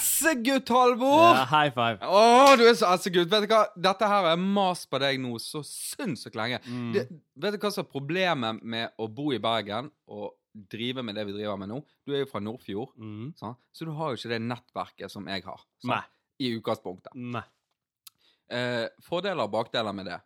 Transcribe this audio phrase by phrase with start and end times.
[0.00, 1.36] essegutt, Halvor!
[1.36, 2.00] Ja, high five.
[2.02, 3.28] Å, du er så essegutt.
[3.30, 3.62] Vet du hva?
[3.76, 6.58] Dette her har jeg mast på deg nå så sinnssykt lenge.
[6.66, 6.90] Mm.
[6.96, 7.04] Det,
[7.44, 10.32] vet du hva som er problemet med å bo i Bergen og
[10.72, 11.78] drive med det vi driver med nå?
[12.06, 13.30] Du er jo fra Nordfjord, Mm.
[13.38, 13.60] sant?
[13.72, 15.60] så du har jo ikke det nettverket som jeg har.
[15.84, 15.92] sant?
[15.94, 16.02] Nei.
[16.40, 17.14] I utgangspunktet.
[17.14, 17.44] Nei.
[18.50, 20.18] Eh, fordeler og bakdeler med det.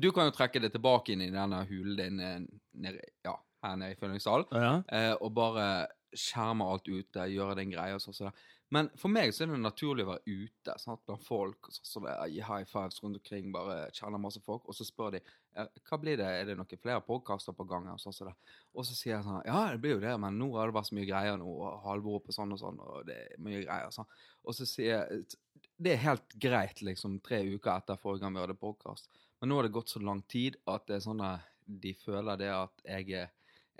[0.00, 2.38] Du kan jo trekke det tilbake inn i denne hulen din eh,
[2.80, 3.34] nede, ja,
[3.64, 4.70] her nede i Fyllingsdalen, Ja.
[4.88, 8.30] eh, og bare skjerme alt ute, gjøre din greie og sånn.
[8.30, 8.32] det.
[8.70, 12.12] Men for meg så er det naturlig å være ute sant, blant folk, Så, det,
[12.30, 16.20] gi high fives rundt omkring, bare kjenner masse folk, og så spør de hva blir
[16.20, 18.36] det, er det noen flere podkaster på gang, og så det.
[18.70, 20.90] Og så sier jeg sånn, ja, det blir jo det, men nå har det vært
[20.92, 23.90] så mye greier nå, og Halvor på sånn og sånn, og det er mye greier,
[23.94, 24.08] sånn.
[24.46, 25.24] Og så sier jeg,
[25.80, 29.10] det er helt greit, liksom, tre uker etter forrige gang vi hadde podkast.
[29.40, 31.48] Men nå har det gått så lang tid at det er sånn at
[31.80, 33.30] de føler det at jeg er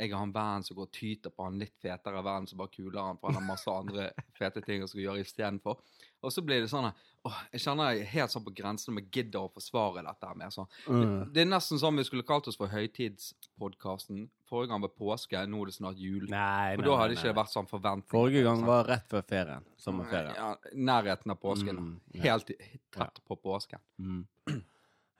[0.01, 2.73] jeg har en venn som går og tyter på en litt fetere venn som bare
[2.73, 5.81] kuler han, for han har masse andre fete ting han skal gjøre istedenfor.
[6.21, 9.01] Og så blir det sånn åh, jeg kjenner jeg er helt sånn på grensen om
[9.01, 10.53] jeg gidder å forsvare dette mer.
[10.55, 10.69] Sånn.
[10.89, 11.15] Mm.
[11.35, 14.27] Det er nesten sånn vi skulle kalt oss for Høytidspodkasten.
[14.49, 16.25] Forrige gang var påske, nå er det snart jul.
[16.33, 18.11] Nei, For nei, da nei, hadde ikke det vært sånn forventning.
[18.13, 19.69] Forrige gang var rett før ferien.
[19.81, 20.37] Sommerferien.
[20.37, 21.81] Ja, nærheten av påsken.
[21.81, 22.25] Mm, ja.
[22.31, 23.81] Helt tett tett på påsken.
[24.01, 24.25] Mm.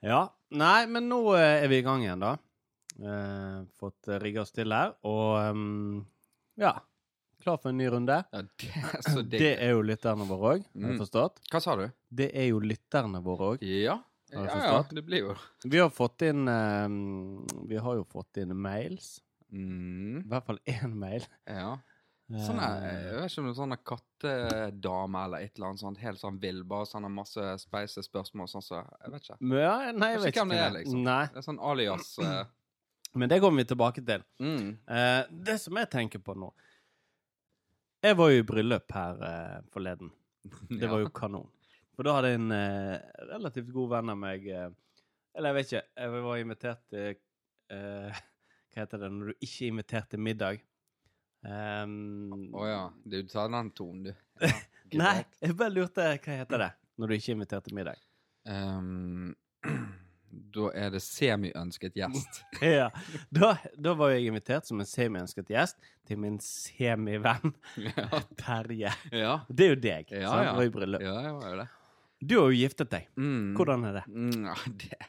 [0.01, 0.23] Ja.
[0.49, 2.35] Nei, men nå eh, er vi i gang igjen, da.
[2.99, 6.05] Eh, fått eh, rigga oss til her, og um,
[6.59, 6.73] ja.
[7.41, 8.19] Klar for en ny runde.
[8.29, 9.23] Ja, det er.
[9.31, 11.39] Det er jo lytterne våre òg, har jeg forstått?
[11.49, 11.87] Hva sa du?
[12.13, 13.63] Det er jo lytterne våre òg.
[13.65, 13.95] Ja.
[14.31, 15.33] Ja, ja, det blir jo
[15.67, 19.17] Vi har fått inn um, Vi har jo fått inn mails.
[19.51, 21.25] mm, I hvert fall én mail.
[21.51, 21.73] Ja.
[22.31, 25.81] Sånn er, Eh, jeg vet ikke om det er sånn kattedame eller et eller annet
[25.83, 29.37] sånt, helt sånn vill, bare sånn masse speise spørsmål sånn så, jeg vet ikke.
[29.59, 31.03] ja, nei, jeg Jeg vet ikke hvem det er, liksom.
[31.03, 32.13] Nei, Det er sånn alias.
[32.23, 32.45] eh,
[33.13, 34.23] men det kommer vi tilbake til.
[34.39, 34.67] mm.
[34.87, 36.51] Eh, det som jeg tenker på nå
[38.03, 40.11] Jeg var jo i bryllup her eh, forleden.
[40.81, 41.49] Det var jo kanon.
[41.93, 42.97] For da hadde en eh,
[43.29, 44.69] relativt god venn av meg eh,
[45.35, 47.07] Eller jeg vet ikke, jeg var invitert til
[47.75, 48.21] eh,
[48.71, 50.61] Hva heter det når du ikke er invitert til middag?
[51.41, 52.81] Um, oh, ja.
[53.03, 54.13] Du tar den tonen, du.
[54.91, 57.99] Ja, Nei, jeg bare lurte hva heter det når du ikke er invitert til middag?
[58.51, 59.29] Ehm,
[60.31, 62.41] da er det semi-ønsket gjest.
[62.63, 62.89] ja,
[63.29, 67.53] da, da var jeg invitert som en semiønsket gjest til min semivenn
[67.83, 68.07] ja.
[68.41, 68.93] Terje.
[69.11, 69.37] Ja.
[69.49, 70.11] Det er jo deg.
[70.15, 70.45] Ja, sant?
[70.47, 70.57] ja.
[70.57, 71.05] Var i bryllup.
[71.05, 71.69] ja, jeg var jo det.
[72.21, 73.07] Du har jo giftet deg.
[73.17, 73.47] Mm.
[73.57, 74.05] Hvordan er det?
[74.13, 75.01] Mm, ja, det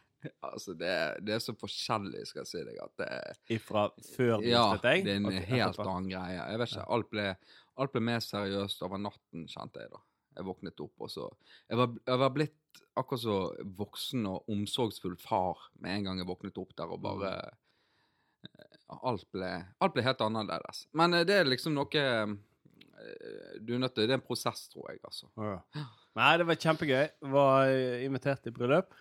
[0.46, 0.90] Altså, det,
[1.26, 4.84] det er så forskjellig, skal jeg si deg, at det Ifra før du Ja, giftet
[4.86, 5.00] deg?
[5.00, 5.86] Ja, det er en og helt etterpå?
[5.90, 6.36] annen greie.
[6.38, 7.24] Jeg vet ikke, alt ble,
[7.82, 9.98] alt ble mer seriøst over natten, kjente jeg da.
[10.36, 11.28] Jeg våknet opp, og så
[11.68, 13.36] Jeg var, jeg var blitt akkurat så
[13.78, 17.32] voksen og omsorgsfull far med en gang jeg våknet opp der, og bare
[18.46, 19.50] eh, Alt ble,
[19.80, 20.86] alt ble helt annerledes.
[20.92, 22.34] Men eh, det er liksom noe eh,
[23.60, 25.30] Du er nødt til Det er en prosess, tror jeg, altså.
[25.40, 25.86] Ja.
[26.18, 27.06] Nei, det var kjempegøy.
[27.32, 28.92] Var eh, invitert i bryllup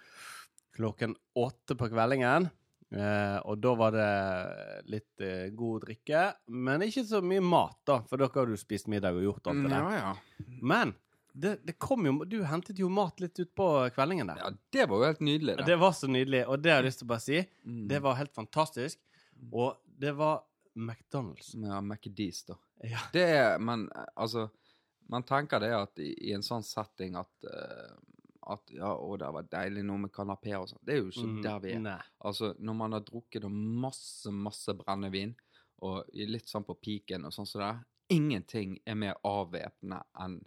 [0.76, 2.50] klokken åtte på kveldingen.
[2.92, 4.08] Eh, og da var det
[4.92, 8.02] litt eh, god drikke, men ikke så mye mat, da.
[8.10, 9.88] For da har du spist middag og gjort alt det der.
[9.96, 10.50] Ja, ja.
[10.60, 10.96] Men
[11.34, 14.38] det, det kom jo Du hentet jo mat litt utpå kveldingen der.
[14.44, 15.66] ja, det var jo helt nydelig, det.
[15.66, 17.42] Det var så nydelig, og det har jeg lyst til å bare si.
[17.66, 17.84] Mm.
[17.88, 19.00] Det var helt fantastisk.
[19.52, 20.42] Og det var
[20.76, 21.54] McDonald's.
[21.56, 22.56] Ja, McDees, da.
[22.84, 23.00] Ja.
[23.14, 24.50] Det er Men altså
[25.12, 27.92] Man tenker det at i, i en sånn setting at uh,
[28.54, 30.80] At ja, å, det var deilig noe med kanapé og sånn.
[30.82, 31.82] Det er jo ikke Mm, der vi er.
[31.84, 31.98] Nei.
[32.26, 35.36] Altså, når man har drukket masse, masse brennevin,
[35.82, 40.40] og litt sånn på piken og sånn som det er, ingenting er mer avvæpnende enn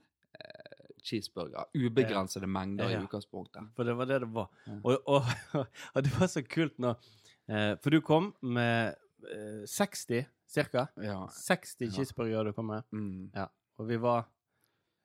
[1.05, 1.67] cheeseburger.
[1.77, 2.99] Ubegrensede mengder Ja.
[3.01, 3.71] i utgangspunktet.
[3.77, 4.49] For det var det det var.
[4.67, 4.79] Ja.
[4.85, 5.23] Og, og,
[5.95, 6.97] og det var så kult når
[7.49, 8.95] eh, For du kom med
[9.31, 10.87] eh, 60 cirka.
[10.97, 11.27] Ja.
[11.29, 11.91] 60 Ja.
[11.99, 12.83] cheeseburgere du kom med.
[12.93, 13.31] Mm,
[13.79, 14.25] Og vi var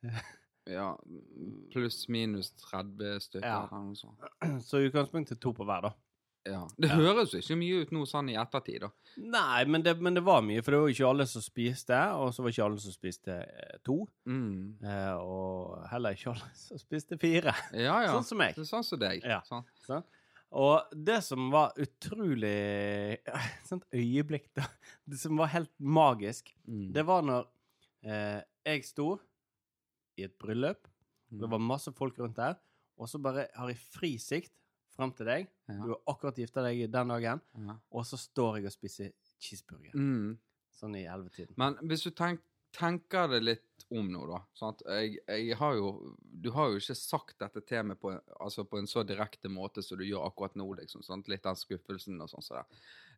[0.69, 0.95] ja.
[1.73, 3.47] Pluss minus 30 stykker.
[4.47, 4.59] Ja.
[4.67, 5.91] Så i utgangspunktet to på hver, da.
[6.47, 6.67] Ja.
[6.79, 6.95] Det Ja.
[6.95, 8.89] høres jo ikke mye ut nå sånn i ettertid, da.
[9.17, 11.97] Nei, men det, men det var mye, for det var jo ikke alle som spiste,
[12.15, 14.07] og så var ikke alle som spiste eh, to.
[14.25, 14.77] Mm.
[14.81, 17.53] Eh, og heller ikke alle som spiste fire.
[17.73, 18.13] Ja, ja.
[18.15, 18.55] Sånn som meg.
[18.55, 19.21] Det er sånn som deg.
[19.27, 19.41] Ja.
[19.49, 19.65] Sånn.
[19.85, 20.03] Sånn.
[20.51, 23.19] Og det som var utrolig
[23.69, 24.63] Sånt øyeblikk, da.
[25.05, 26.91] Det som var helt magisk, Mm.
[26.93, 27.47] det var når
[28.05, 29.19] eh, jeg sto
[30.17, 30.87] i et bryllup.
[31.31, 31.39] Mm.
[31.41, 32.55] Det var masse folk rundt der.
[32.97, 34.51] Og så bare har jeg fri sikt
[34.99, 35.47] fram til deg.
[35.69, 35.79] Ja.
[35.79, 37.41] Du har akkurat gifta deg den dagen.
[37.63, 37.79] Ja.
[37.95, 39.95] Og så står jeg og spiser cheeseburger.
[39.95, 40.37] Mm.
[40.75, 41.55] Sånn i ellevetiden.
[41.59, 42.43] Men hvis du tenk,
[42.75, 44.83] tenker det litt om nå, da sant?
[44.85, 45.87] Jeg, jeg har jo
[46.19, 49.81] Du har jo ikke sagt dette til meg på, altså på en så direkte måte
[49.85, 51.03] som du gjør akkurat nå, liksom.
[51.05, 51.31] Sant?
[51.31, 52.61] Litt den skuffelsen og sånn Så.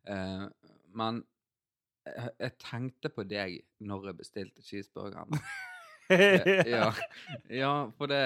[0.08, 0.46] Eh,
[0.96, 1.20] men
[2.08, 5.38] jeg, jeg tenkte på deg når jeg bestilte cheeseburgeren.
[6.74, 6.88] ja,
[7.52, 8.22] ja, for det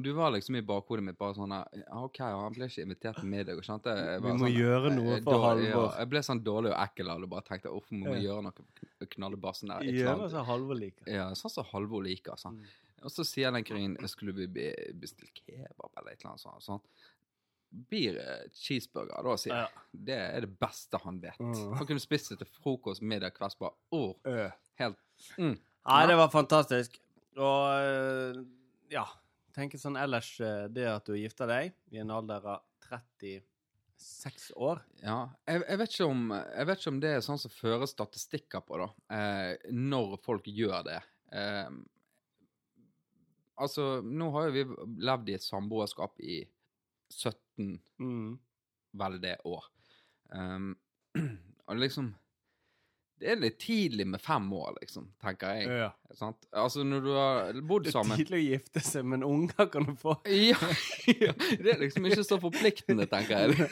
[0.00, 3.18] Du var liksom i bakhodet mitt bare sånn OK, han ble ikke invitert
[3.66, 5.66] skjønte jeg Vi må sånn, gjøre noe eh, for Halvor.
[5.68, 7.28] Ja, jeg ble sånn dårlig og ekkel av det.
[7.34, 8.30] Bare tenkte uff, må vi Ja.
[8.30, 9.06] gjøre noe?
[9.12, 9.82] Knalle bassen der.
[9.82, 10.30] annet.
[10.32, 11.12] som Halvor liker.
[11.12, 12.38] Ja, sånn som Halvor liker.
[12.40, 12.56] Sånn.
[12.62, 12.66] Mm.
[13.02, 16.62] Og så sier den kringen skulle vi be, bestille kebab eller et eller annet sånt.
[16.62, 16.80] sånn.
[17.90, 19.68] Blir eh, cheeseburger, da, sier jeg.
[19.68, 19.86] Ja.
[20.08, 21.38] Det er det beste han vet.
[21.40, 21.72] Mm.
[21.76, 23.56] Han kunne spist det til frokost, middag, kvelds.
[23.60, 23.72] Bare
[24.24, 24.52] Øh.
[24.80, 24.96] helt
[25.38, 25.58] mm.
[25.88, 27.00] Nei, det var fantastisk.
[27.36, 28.44] Og øh,
[28.92, 29.04] ja,
[29.54, 34.82] tenker sånn ellers øh, det at du gifter deg i en alder av 36 år
[35.02, 35.18] Ja.
[35.48, 38.80] Jeg, jeg, vet om, jeg vet ikke om det er sånn som fører statistikker på,
[38.82, 38.88] da.
[39.16, 41.00] Eh, når folk gjør det.
[41.32, 41.68] Eh,
[43.62, 44.64] altså, nå har jo vi
[45.04, 46.42] levd i et samboerskap i
[47.12, 48.32] 17 mm.
[49.00, 49.68] vel det år.
[50.32, 50.72] Um,
[51.68, 52.12] og liksom
[53.22, 55.68] Det er litt tidlig med fem år, liksom, tenker jeg.
[55.84, 55.90] Ja.
[56.18, 56.36] Sant?
[56.58, 59.86] Altså, når du har bodd sammen Det er tidlig å gifte seg, men unger kan
[59.86, 60.16] du få.
[60.50, 60.58] ja,
[61.06, 63.68] ja, Det er liksom ikke så forpliktende, tenker jeg.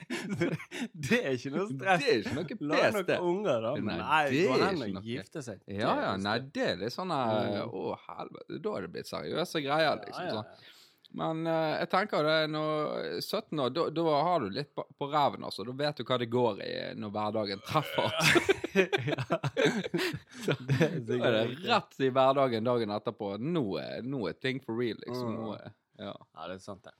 [1.06, 2.00] det er ikke noe stress.
[2.02, 3.18] Det er ikke noe La pes, noen det.
[3.30, 3.74] unger, da.
[3.76, 5.60] Nei, Nei, det går er an å gifte seg.
[5.68, 7.60] Ja, ja, nei, det er litt sånn eh.
[7.66, 10.24] Å, helvete, da er det blitt seriøse greier, liksom.
[10.30, 10.50] ja, Sånn.
[10.56, 10.72] ja.
[11.16, 15.46] Men uh, jeg tenker det når 17 år, da, har du litt på, på ræven,
[15.48, 15.64] altså.
[15.64, 18.12] Da vet du hva det går i når hverdagen treffer.
[19.12, 19.40] ja.
[20.66, 23.32] Det er Da er det rett i hverdagen dagen etterpå.
[23.40, 25.32] Nå er, ting for real, liksom.
[25.32, 25.40] Mm.
[25.40, 25.72] Nå er,
[26.02, 26.12] ja.
[26.12, 26.94] Ja, det er sant, det.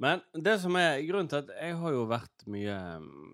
[0.00, 3.32] Men det som er grunnen til at jeg har jo vært mye mm,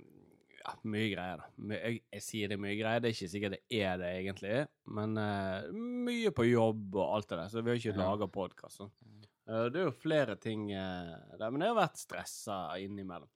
[0.62, 1.76] Ja, mye greier, da.
[1.76, 4.54] Jeg, jeg sier det er mye greier, det er ikke sikkert det er det egentlig,
[4.98, 5.68] men uh,
[6.08, 8.00] mye på jobb og alt det der, så vi har ikke Ja.
[8.02, 8.82] laga podkast.
[9.46, 13.30] Det er jo flere ting eh, der, men jeg har vært stressa innimellom.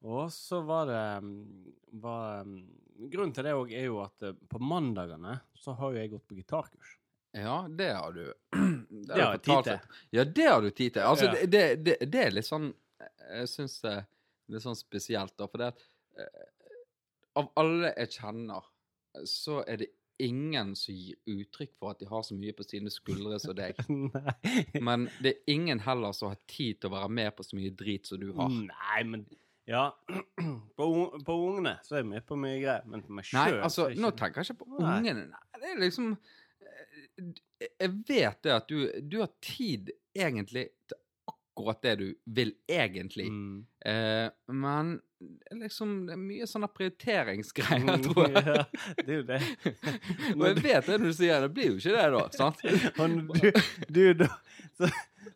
[0.00, 2.62] Og så var det mm, var, mm,
[3.12, 6.26] Grunnen til det òg er jo at eh, på mandagene så har jo jeg gått
[6.28, 6.94] på gitarkurs.
[7.36, 8.22] ja, det har du
[9.06, 9.98] Det har jeg tid til.
[10.16, 11.02] Ja, det har du tid til.
[11.02, 11.46] Altså, Ja.
[11.46, 12.72] det, det, det, er litt sånn
[13.28, 14.08] Jeg syns det er
[14.50, 15.84] litt sånn spesielt, da, for det at
[16.16, 16.48] eh,
[17.40, 18.64] Av alle jeg kjenner,
[19.28, 19.92] så er det
[20.26, 23.78] ingen som gir uttrykk for at de har så mye på sine skuldre som deg.
[24.88, 27.72] Men det er ingen heller som har tid til å være med på så mye
[27.76, 28.50] drit som du har.
[28.52, 29.26] Nei, men
[29.70, 29.90] Ja.
[30.78, 30.86] På,
[31.26, 34.00] på ungene så er jeg med på mye greier, men på meg Nei, altså, altså,
[34.02, 34.94] nå tenker jeg ikke på Nei.
[34.96, 35.26] ungene.
[35.30, 36.08] Nei, det er liksom
[36.64, 37.28] eh,
[37.76, 38.78] Jeg vet det at du,
[39.12, 40.98] du har tid egentlig til
[41.30, 42.08] akkurat det du
[42.40, 43.28] vil egentlig.
[43.30, 43.60] mm.
[43.86, 44.26] Eh,
[44.56, 48.44] men det er liksom det er mye sånne prioriteringsgreier, tror jeg.
[48.46, 48.64] ja,
[49.04, 49.40] det er jo det.
[50.38, 52.62] Og jeg vet det når du sier det, blir jo ikke det da, sant?
[53.04, 53.50] Og du,
[53.92, 54.30] du da
[54.78, 54.88] så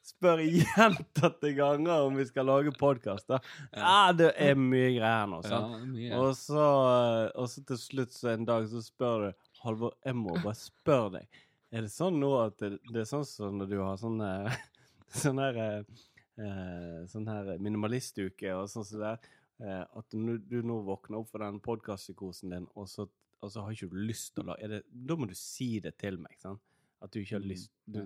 [0.04, 3.40] spør gjentatte ganger om vi skal lage podkast, Ja.
[3.76, 5.76] Ja, det er mye greier nå, sant.
[5.76, 6.10] Ja, mye.
[6.22, 6.64] Og så,
[7.36, 9.30] og så til slutt så en dag så spør du
[9.64, 11.38] Halvor, jeg må bare spørre deg.
[11.72, 14.58] Er det sånn nå at det, det er sånn som når du har sånn eh,
[15.22, 16.02] sånn her eh,
[16.40, 21.18] eh, sånn her minimalistuke og sånn som det er, eh, at når du nå våkner
[21.20, 23.06] opp for den podkastpsykosen din, og så,
[23.40, 26.18] og så har ikke du lyst til å la Da må du si det til
[26.18, 26.60] meg, sant?
[27.04, 28.00] At du ikke har lyst du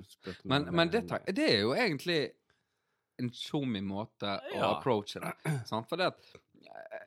[0.45, 2.33] Men, men det, det er jo egentlig
[3.19, 4.73] en tjommi måte å Ja.
[4.79, 5.35] approache det.
[5.67, 5.89] Sant?
[5.89, 6.19] For det at
[6.63, 7.07] eh,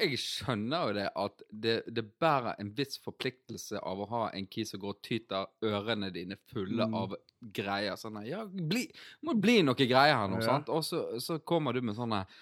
[0.00, 4.46] Jeg skjønner jo det at det, det bærer en viss forpliktelse av å ha en
[4.46, 6.94] kis som går og tyter ørene dine fulle Mm.
[6.94, 7.96] av greier.
[7.96, 8.90] Sånn Ja, bli,
[9.22, 10.58] må bli noe greier her nå, Ja.
[10.58, 10.68] sant?
[10.68, 12.36] Og så, så kommer du med sånne eh,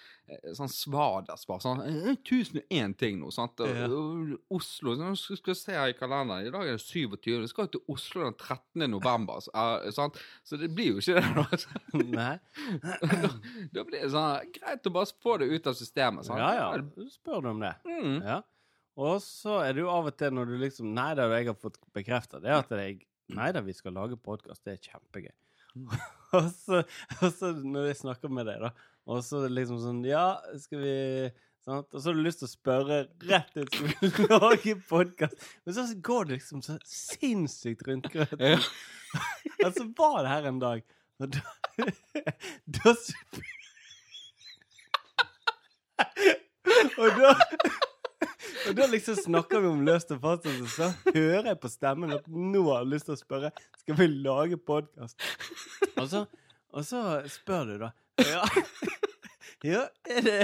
[0.57, 1.61] Sånn svadasvar.
[1.63, 3.61] Sånn eh, 1001 ting nå, sant?
[3.63, 3.85] Ja.
[4.51, 6.49] Oslo så Skal skal se her i kalenderen.
[6.49, 7.29] I dag er det 27.
[7.45, 8.83] Vi skal jo til Oslo den 13.
[8.91, 9.39] november.
[9.45, 10.19] Så, eh, sant?
[10.43, 11.61] så det blir jo ikke det, da.
[12.19, 12.33] Nei?
[12.83, 13.31] da,
[13.77, 16.27] da blir det sånn Greit å bare få det ut av systemet.
[16.27, 16.43] Sant?
[16.43, 17.07] Ja, ja.
[17.13, 17.73] Spør du om det.
[17.87, 18.19] Mm.
[18.19, 18.41] Ja.
[18.97, 21.59] Og så er det jo av og til når du liksom Nei da, jeg har
[21.61, 23.03] fått bekrefta det, at jeg
[23.35, 24.63] Nei da, vi skal lage podkast.
[24.63, 25.33] Det er kjempegøy.
[26.37, 26.83] og, så,
[27.19, 28.71] og så når jeg snakker med deg, da,
[29.07, 30.95] og så liksom sånn Ja, skal vi
[31.67, 31.89] Sant?
[31.91, 32.97] Og så har du lyst til å spørre
[33.27, 33.93] rett ut Skal vi
[34.31, 35.35] lage podkast.
[35.67, 38.39] Men så går det liksom så sinnssykt rundt grøten.
[38.55, 38.59] Ja.
[39.63, 40.81] Altså, var det her en dag,
[41.23, 41.39] og da,
[42.75, 42.91] da
[47.01, 47.31] Og da
[48.67, 52.13] Og da liksom snakker vi om løst og fast, og så hører jeg på stemmen
[52.17, 53.49] at nå har jeg lyst til å spørre
[53.79, 55.15] Skal vi lage podkast.
[55.95, 56.05] Og,
[56.75, 56.99] og så
[57.31, 57.89] spør du, da.
[58.25, 58.43] Ja,
[59.71, 60.37] ja er det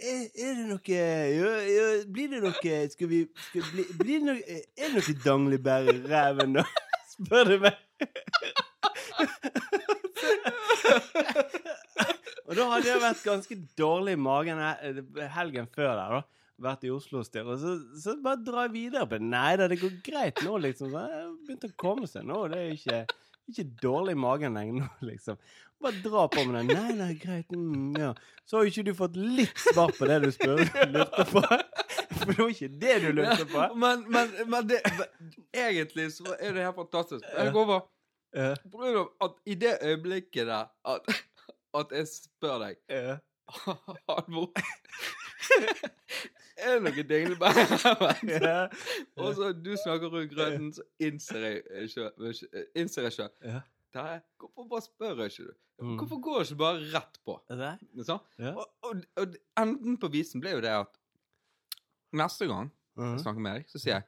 [0.00, 2.54] er, er det noe ja, ja, Blir det noe
[2.92, 4.40] Skal vi skal, bli, blir det noe,
[4.78, 6.64] Er det noe danglebær i ræven, nå?
[7.14, 7.76] Spør du meg.
[12.50, 14.58] Og da hadde jeg vært ganske dårlig i magen
[15.34, 16.20] helgen før der, da.
[16.64, 19.28] vært i Oslo og og så, så bare drar jeg videre på det.
[19.34, 20.90] Nei da, det går greit nå, liksom.
[20.90, 22.38] Så har å komme seg nå.
[22.50, 22.98] Det er ikke,
[23.50, 25.38] ikke dårlig i magen lenger nå, liksom.
[25.80, 26.72] Bare dra på med den.
[26.76, 27.52] Nei, nei, greit.
[27.56, 28.10] Mm, ja.
[28.44, 30.60] Så har jo ikke du fått litt svar på det du spør,
[30.94, 31.40] lurte på.
[32.20, 33.62] For det var ikke det du lurte på.
[33.84, 34.82] Men, men, men det,
[35.56, 37.24] egentlig så er det helt fantastisk.
[37.24, 37.80] Jeg går over
[38.36, 41.08] Ja, på at i det øyeblikket der at,
[41.74, 43.16] at jeg spør deg ja.
[44.06, 44.52] Halvor
[46.60, 48.18] Er det noe bare her?
[48.44, 48.56] Ja.
[49.16, 53.30] Og så du snakker rundt grøten, så innser jeg ikke, sjø- eh, innser jeg sjøl
[53.48, 53.60] Ja.
[53.94, 55.54] Terje, hvorfor bare spør jeg ikke du?
[55.80, 55.94] Mm.
[55.98, 57.38] Hvorfor går jeg ikke bare rett på?
[58.06, 58.20] Sånn?
[58.38, 58.52] Ja.
[58.52, 61.00] Og, og, og enden på visen ble jo det at
[62.20, 62.68] neste gang
[63.00, 64.06] jeg snakker med deg, så sier jeg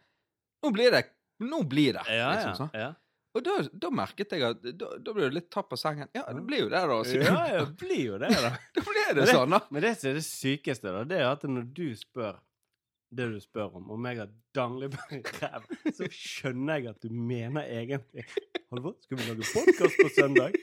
[0.62, 1.00] Nå blir det!
[1.42, 2.04] Nå blir det!
[2.36, 2.58] Liksom, ja.
[2.60, 2.70] sånn.
[3.32, 6.10] Og da, da merket jeg at da, da ble du litt tatt på sengen.
[6.12, 6.98] Ja, det blir jo det, da.
[7.16, 8.50] Ja, ja, det blir jo det, da.
[8.76, 9.60] Da blir Men det sånn, da.
[9.72, 12.40] Men det som er det sykeste, da, det er at når du spør
[13.12, 17.12] det du spør om, om jeg har danglebær i ræva, så skjønner jeg at du
[17.12, 18.24] mener egentlig
[18.72, 20.56] Halvor, skal vi lage podkast på søndag?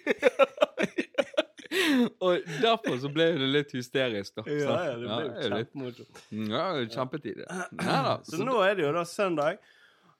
[2.25, 4.45] Og derfor så ble det litt hysterisk, da.
[4.49, 6.23] Ja, ja, det ble jo ja, kjempemorsomt.
[6.49, 7.41] Ja, det kjempetid.
[7.43, 7.47] det.
[7.83, 8.15] Nei da.
[8.25, 9.61] Så nå er det jo da søndag.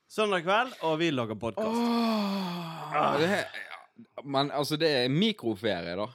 [0.10, 1.70] Søndag kveld, og vi lager podkast.
[1.70, 3.42] Oh, ja.
[4.26, 6.08] Men altså, det er mikroferie, da.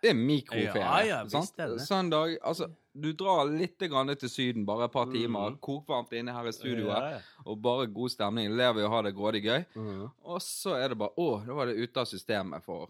[0.00, 0.86] Det er mikroferie.
[1.08, 1.78] Ja, ja.
[1.84, 5.52] Søndag Altså, du drar litt grann til Syden, bare et par timer.
[5.52, 5.60] Mm.
[5.68, 7.20] Kokvarmt inne her i studioet.
[7.44, 8.54] Og bare god stemning.
[8.56, 9.66] Lever og har det grådig gøy.
[9.76, 10.06] Mm.
[10.24, 12.88] Og så er det bare Å, da var det ute av systemet for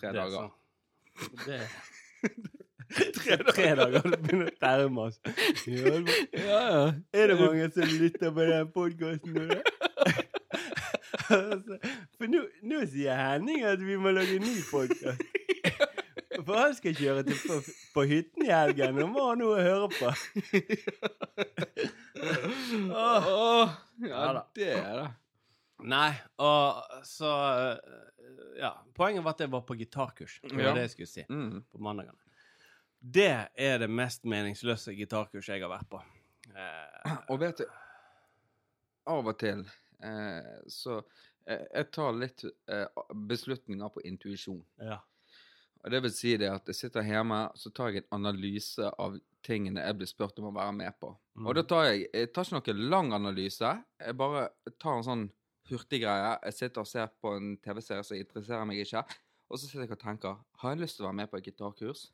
[0.00, 0.48] tre Det er dager.
[0.48, 1.44] sant.
[1.46, 1.60] Det
[2.88, 5.18] Tre, tre dager, det begynner å terme oss.
[5.68, 5.94] Ja,
[6.32, 6.92] Ja.
[7.12, 9.58] Er det mange som lytter på den podkasten nå.
[11.28, 11.76] Altså,
[12.16, 15.20] For nå, sier Henning at vi må lage en ny podkast.
[16.38, 17.56] For han skal kjøre til på,
[17.96, 20.12] på hytten i helgen Nå må ha noe å høre på.
[22.88, 23.08] Ja,
[24.08, 25.08] Ja det er det.
[25.88, 27.32] Nei, og så
[28.58, 28.72] Ja.
[28.96, 30.40] Poenget var at jeg var på gitarkurs.
[30.42, 30.72] Det var Ja.
[30.74, 31.24] det jeg skulle si.
[31.28, 31.62] Mm.
[31.72, 32.18] På mandagene.
[32.98, 36.00] Det er det mest meningsløse gitarkurset jeg har vært på.
[36.54, 37.66] Eh, Og vet du,
[39.08, 39.62] av og til
[40.04, 40.98] eh, så
[41.46, 44.64] eh, Jeg tar litt eh, beslutninger på intuisjon.
[44.82, 45.00] ja.
[45.86, 49.14] Og det vil si det at jeg sitter hjemme, så tar jeg en analyse av
[49.46, 51.12] tingene jeg blir spurt om å være med på.
[51.38, 51.46] Mm.
[51.46, 53.70] Og da tar jeg Jeg tar ikke noen lang analyse.
[54.02, 54.48] Jeg bare
[54.82, 55.24] tar en sånn
[55.70, 56.34] hurtiggreie.
[56.48, 59.04] Jeg sitter og ser på en TV-serie som interesserer meg ikke.
[59.48, 61.46] Og så sitter jeg og tenker Har jeg lyst til å være med på et
[61.46, 62.08] gitarkurs?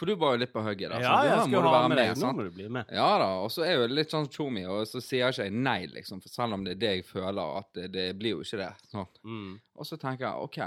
[0.00, 0.98] For du var jo litt på hugget da.
[1.02, 2.14] Ja, jeg du ha med deg.
[2.16, 2.88] Nå må du bli med.
[2.94, 5.56] Ja da, og så er jo litt sånn tjomi, og så sier jeg ikke jeg
[5.66, 8.46] nei, liksom, for selv om det er det jeg føler, at det, det blir jo
[8.46, 8.70] ikke det.
[8.88, 9.10] Sånn.
[9.28, 9.50] Mm.
[9.76, 10.58] Og så tenker jeg, ok,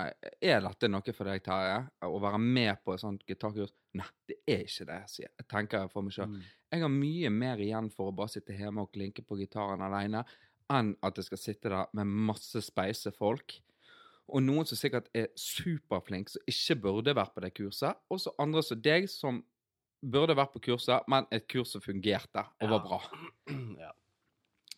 [0.52, 1.80] er dette noe for deg, Terje?
[2.06, 3.74] Å være med på et sånt gitarkurs?
[3.98, 5.48] Nei, det er ikke det, sier jeg.
[5.50, 6.36] tenker jeg for meg sjøl.
[6.36, 6.50] Mm.
[6.76, 10.22] Jeg har mye mer igjen for å bare sitte hjemme og klinke på gitaren alene,
[10.74, 13.58] enn at jeg skal sitte der med masse speise folk.
[14.26, 18.00] Og noen som sikkert er superflinke, som ikke burde vært på det kurset.
[18.10, 19.44] Og så andre som deg, som
[20.02, 23.00] burde vært på kurset, men et kurs som fungerte og var bra.
[23.86, 23.94] ja.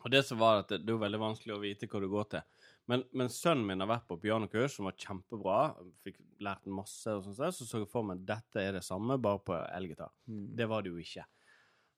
[0.03, 2.27] Og det som var at det, det er veldig vanskelig å vite hva du går
[2.35, 2.67] til.
[2.87, 5.57] Men, men sønnen min har vært på pianokurs, som var kjempebra.
[6.05, 9.17] Fikk lært masse, og sånt, så så jeg for meg at dette er det samme,
[9.19, 10.13] bare på elgitar.
[10.27, 11.25] Det var det jo ikke.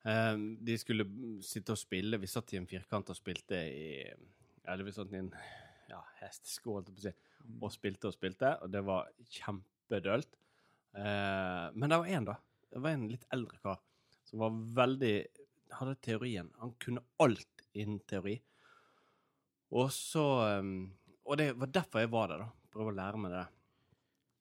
[0.09, 1.05] Ehm, de skulle
[1.45, 2.17] sitte og spille.
[2.21, 3.89] Vi satt i en firkant og spilte i
[4.69, 5.31] Eller vi satt i en
[5.89, 7.28] ja, hesteskål, holdt jeg på å si,
[7.59, 10.37] og spilte og spilte, og det var kjempedølt.
[10.97, 12.37] Eh, men det var én, da.
[12.69, 13.79] Det var en litt eldre kar
[14.29, 15.15] som var veldig
[15.69, 16.47] Hadde teorien.
[16.57, 18.39] Han kunne alt innen teori.
[19.77, 20.89] Og så ehm,
[21.29, 22.69] Og det var derfor jeg var der, da.
[22.73, 23.43] Prøve å lære meg det.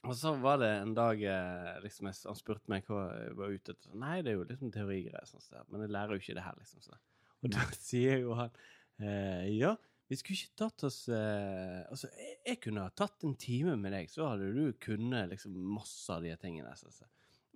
[0.09, 3.75] Og så var det en dag eh, liksom, han spurte meg hva jeg var ute
[3.75, 3.93] etter.
[4.00, 6.57] Nei, det er jo liksom teorigreier, sånn, så, men jeg lærer jo ikke det her,
[6.62, 6.85] liksom.
[6.87, 6.97] Så.
[7.43, 8.57] Og da sier jo han
[9.03, 9.75] eh, Ja,
[10.09, 13.93] vi skulle ikke tatt oss eh, Altså, jeg, jeg kunne ha tatt en time med
[13.93, 16.73] deg, så hadde du kunnet liksom masse av de tingene.
[16.81, 17.05] Så, så.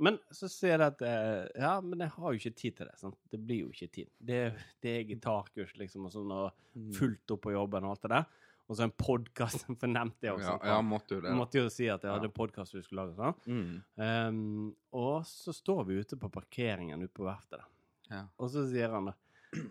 [0.03, 2.99] Men så sier jeg at eh, Ja, men jeg har jo ikke tid til det.
[3.01, 3.19] Sant?
[3.33, 4.13] Det blir jo ikke tid.
[4.19, 4.39] Det,
[4.85, 8.31] det er gitarkurs, liksom, og sånn, og fullt opp på jobben og alt det der.
[8.71, 10.55] Og så en podkast, fornemte jeg også.
[10.63, 11.33] Ja, ja, måtte jo det.
[11.37, 12.37] Måtte jo si at jeg hadde Ja.
[12.37, 13.17] podkast vi skulle lage.
[13.19, 13.37] Sånn.
[13.53, 13.75] Mm.
[13.99, 17.61] Um, og så står vi ute på parkeringen ute på verftet.
[17.61, 17.69] da.
[18.13, 18.23] Ja.
[18.41, 19.15] Og så sier han da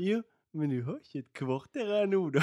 [0.01, 0.21] Jo,
[0.53, 2.41] men du har ikke et kvarter her nå, da.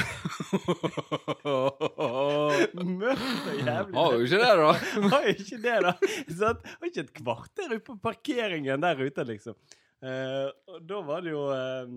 [2.72, 3.96] Mørkt og jævlig.
[3.98, 4.70] Har jo ikke det, da.
[5.12, 5.92] Har jo ikke det, da.
[6.38, 9.58] Sånn, Har ikke et kvarter ute på parkeringen der ute, liksom.
[10.00, 11.92] Uh, og da var det jo uh,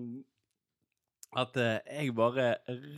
[1.38, 2.48] at uh, jeg bare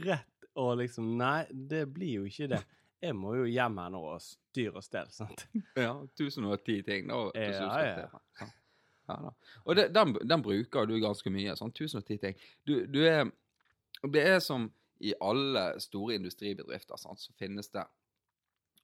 [0.03, 2.63] rett og liksom Nei, det blir jo ikke det.
[3.05, 5.47] Jeg må jo hjem her nå og styre og stelle, sant.
[5.77, 7.25] Ja, 1010 ting, da.
[7.37, 8.07] til Ja, ja,
[8.43, 8.53] ja.
[9.07, 9.33] Ja, da.
[9.65, 11.57] Og det, den, den bruker du ganske mye.
[11.59, 12.39] Sånn 1010 ting.
[12.65, 13.31] Du, du er
[14.05, 14.71] Det er som
[15.01, 17.85] i alle store industribedrifter, sant, så finnes det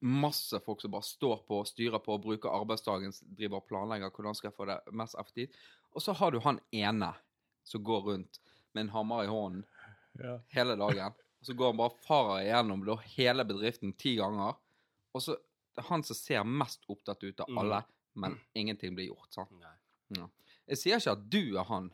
[0.00, 4.48] masse folk som bare står på, styrer på, bruker arbeidsdagen, driver og planlegger hvordan skal
[4.50, 5.56] jeg få det mest effektivt.
[5.92, 7.10] Og så har du han ene
[7.68, 8.40] som går rundt
[8.72, 9.64] med en hammer i hånden
[10.54, 11.12] hele dagen.
[11.40, 14.56] Og så går han bare farer igjennom da, hele bedriften ti ganger.
[15.12, 15.36] Og så
[15.76, 17.58] det er han som ser mest opptatt ut av Mm.
[17.62, 17.82] alle,
[18.14, 19.32] men ingenting blir gjort.
[19.32, 19.50] sant?
[19.60, 19.76] Nei.
[20.16, 20.26] Ja.
[20.70, 21.90] Jeg sier ikke at du er han.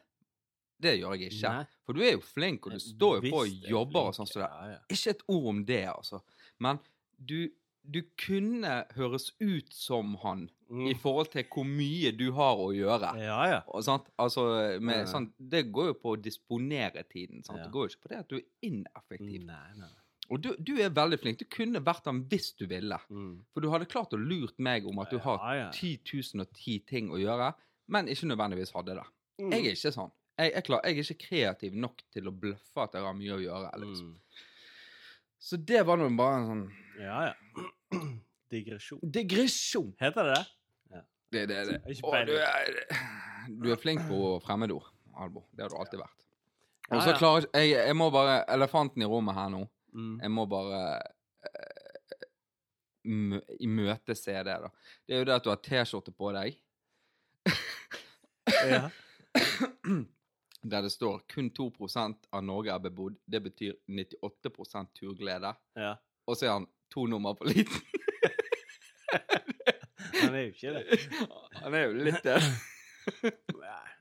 [0.83, 1.51] Det gjør jeg ikke.
[1.53, 1.67] Nei.
[1.87, 4.29] For du er jo flink, og du står jo på og er jobber og sånn
[4.29, 4.41] Så.
[4.45, 4.81] Ja, ja.
[4.93, 6.21] Ikke et ord om det, altså.
[6.61, 6.79] Men
[7.17, 7.49] du,
[7.83, 10.99] du kunne høres ut som han i Mm.
[10.99, 13.13] forhold til hvor mye du har å gjøre.
[13.23, 13.61] Ja, ja.
[13.69, 14.09] Og, sant?
[14.19, 14.43] Altså,
[14.83, 15.05] med, Ja.
[15.07, 17.45] sånn, det går jo på å disponere tiden.
[17.47, 17.63] Sant?
[17.63, 19.45] Det går jo ikke på det at du er ineffektiv.
[19.47, 19.89] Nei, nei.
[20.29, 21.39] Og du, du er veldig flink.
[21.39, 22.99] Du kunne vært han hvis du ville.
[23.09, 23.45] Mm.
[23.55, 25.71] For du hadde klart å lurt meg om at du har Ja, ja.
[25.71, 25.99] 10
[26.35, 27.55] 010 ting å gjøre,
[27.93, 29.07] men ikke nødvendigvis hadde det.
[29.41, 29.53] Mm.
[29.53, 30.13] Jeg er ikke sånn.
[30.37, 33.37] Jeg, jeg, klar, jeg er ikke kreativ nok til å bløffe at jeg har mye
[33.37, 33.71] å gjøre.
[33.83, 34.11] Liksom.
[34.13, 34.45] Mm.
[35.47, 36.67] Så det var nå bare en sånn
[37.01, 37.67] Ja, ja.
[38.53, 39.01] Digresjon.
[39.03, 39.89] digresjon.
[39.99, 40.45] Heter det det?
[41.35, 41.79] Det, det, det.
[41.83, 42.77] Har ikke Og du, er,
[43.51, 44.87] du er flink på fremmedord,
[45.19, 45.43] Albo.
[45.51, 46.27] Det har du alltid vært.
[46.87, 47.17] Og så ja.
[47.19, 49.65] klarer jeg, jeg må bare Elefanten i rommet her nå.
[49.97, 50.13] Mm.
[50.23, 50.83] Jeg må bare
[51.49, 52.29] eh,
[53.11, 54.71] mø- imøtese det, da.
[55.03, 56.61] Det er jo det at du har T-skjorte på deg
[58.71, 58.91] Ja.
[60.71, 63.17] der det står 'kun 2% av Norge er bebodd'.
[63.27, 65.55] Det betyr 98 turglede.
[65.77, 65.95] ja.
[66.27, 67.83] Og så er han to nummer for liten.
[70.23, 71.01] Han er jo ikke det.
[71.63, 72.41] Han er jo litt det.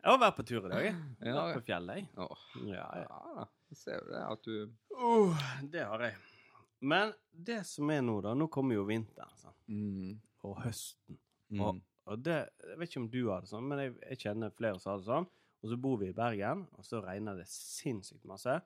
[0.06, 0.96] Jeg har vært på tur i dag, jeg.
[1.26, 2.08] Ja, Vært på fjellet, jeg.
[2.22, 3.20] Åh, Ja, ja.
[3.38, 3.46] da.
[3.74, 6.16] Ser jo det at du Uh, det har jeg.
[6.82, 9.58] Men det som er nå, da Nå kommer jo vinteren sant?
[9.68, 10.14] mm,
[10.46, 11.18] og høsten.
[11.50, 11.60] mm.
[11.62, 14.54] Og, og det Jeg vet ikke om du har det sånn, men jeg, jeg kjenner
[14.54, 15.28] flere som har det sånn.
[15.64, 18.60] Og så bor vi i Bergen, og så regner det sinnssykt masse.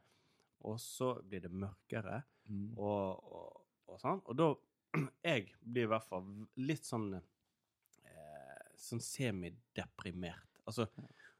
[0.67, 2.71] Og så blir det mørkere Mm.
[2.81, 3.57] og, og,
[3.93, 4.21] og sånn.
[4.25, 4.47] Og da
[5.27, 6.25] Jeg blir i hvert fall
[6.57, 10.59] litt sånn eh, Sånn semideprimert.
[10.65, 10.87] Altså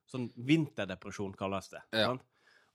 [0.09, 1.81] sånn vinterdepresjon kalles det.
[1.97, 2.11] Ja.
[2.11, 2.23] Sant?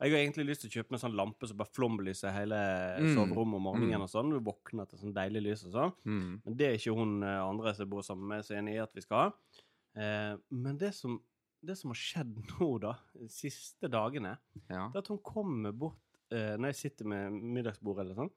[0.04, 2.56] Jeg har egentlig lyst til å kjøpe meg sånn lampe som bare flomlyser hele
[3.00, 3.14] Mm.
[3.16, 4.02] soverommet om morgenen Mm.
[4.04, 4.30] og sånn.
[4.30, 5.92] Du våkner til sånn deilig lys og sånn.
[6.04, 6.42] Mm.
[6.44, 8.92] Men det er ikke hun eh, andre som bor sammen med, så enig i at
[8.94, 9.32] vi skal ha.
[9.96, 11.20] Eh, men det som,
[11.64, 14.36] det som har skjedd nå, da, de siste dagene,
[14.68, 14.88] Ja.
[14.88, 15.96] det er at hun kommer bort
[16.30, 18.30] eh, når jeg sitter med middagsbordet eller sånn.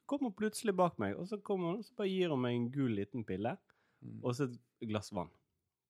[0.00, 2.40] Så kommer hun plutselig bak meg, og så kommer hun, og så bare gir hun
[2.40, 3.58] meg en gul liten pille
[4.02, 4.20] Mm.
[4.24, 5.28] og så et glass vann.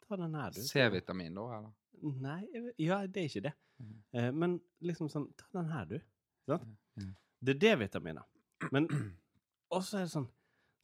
[0.08, 0.60] Ta den her, du.
[0.60, 1.72] C-vitamin, da, eller?
[2.02, 2.42] Nei,
[2.80, 3.52] ja, det er ikke det.
[4.12, 5.98] Eh, men liksom sånn Ta den her, du.
[6.48, 6.64] Sant?
[7.00, 7.14] Mm.
[7.40, 8.24] Det er D-vitaminer.
[8.72, 8.88] Men
[9.72, 10.26] Og så er det sånn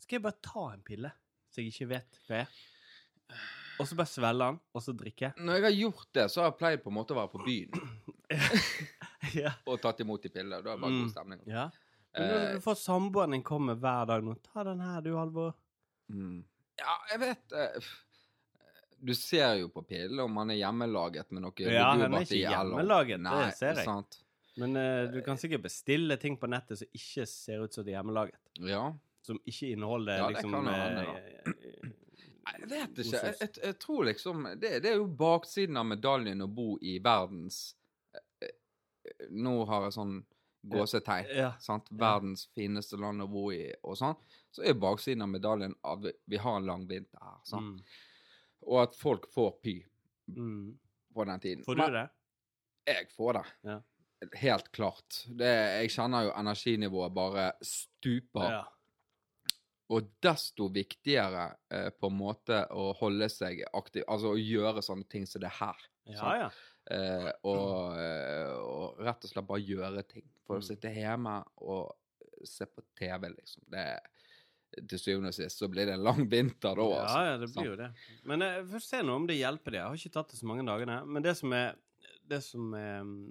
[0.01, 1.11] Skal jeg bare ta en pille
[1.53, 3.41] så jeg ikke vet hva jeg er?
[3.81, 5.33] Og så bare svelge den, og så drikke?
[5.37, 7.43] Når jeg har gjort det, så har jeg pleid på en måte å være på
[7.45, 7.73] byen
[9.43, 9.53] ja.
[9.69, 10.61] og tatt imot de pillene.
[10.65, 11.03] Da er det bare Mm.
[11.03, 11.43] god stemning.
[11.51, 11.67] ja.
[12.17, 15.11] Men når Eh, du får samboeren din komme hver dag nå, ta den her, du,
[15.19, 15.53] Halvor.
[16.09, 16.45] mm.
[16.79, 18.06] Ja, jeg vet eh, f-
[19.07, 22.41] Du ser jo på pillen om han er hjemmelaget med noe Ja, han er ikke
[22.41, 23.87] hjemmelaget, hjemmelaget, det ser jeg.
[23.87, 24.19] Sant?
[24.57, 27.93] Men uh, du kan sikkert bestille ting på nettet som ikke ser ut som det
[27.93, 28.39] er hjemmelaget.
[28.65, 28.87] Ja.
[29.27, 31.91] Som ikke inneholder Ja, det liksom kan jo hende, eh,
[32.47, 33.21] Nei, Jeg vet ikke.
[33.27, 36.97] Jeg, jeg, jeg tror liksom det, det er jo baksiden av medaljen å bo i
[37.03, 37.75] verdens
[39.31, 40.17] Nå har jeg sånn
[40.67, 41.29] gåsetegn.
[41.37, 41.53] Ja.
[41.63, 41.87] Sant?
[41.91, 44.17] Verdens fineste land å bo i, og sånn.
[44.51, 47.37] Så er baksiden av medaljen at vi, vi har en lang vinter her.
[47.47, 47.77] Sant?
[47.77, 48.01] Mm.
[48.67, 49.77] Og at folk får py
[50.29, 50.79] Mm.
[51.15, 51.65] på den tiden.
[51.65, 52.09] Får Men du det?
[52.87, 53.45] Jeg får det.
[53.63, 53.81] Ja.
[54.41, 55.21] Helt klart.
[55.29, 55.53] Det,
[55.83, 58.51] jeg kjenner jo energinivået bare stuper.
[58.51, 58.65] Ja.
[59.95, 65.07] Og desto viktigere eh, på en måte å holde seg aktiv, altså å gjøre sånne
[65.09, 65.77] ting som det her.
[66.11, 66.49] Ja, ja.
[66.91, 70.27] Eh, og, eh, og rett og slett bare gjøre ting.
[70.47, 70.63] For Mm.
[70.63, 71.95] å sitte hjemme og
[72.45, 73.63] se på TV, liksom.
[73.71, 74.01] Det,
[74.91, 77.21] til syvende og sist så blir det en lang vinter da, Ja, altså.
[77.27, 77.91] ja, det blir jo det.
[78.29, 79.81] Men eh, vi får se nå om det hjelper det.
[79.81, 80.99] Jeg har ikke tatt det så mange dagene.
[81.07, 81.79] Men det som er,
[82.29, 83.23] det som er mm,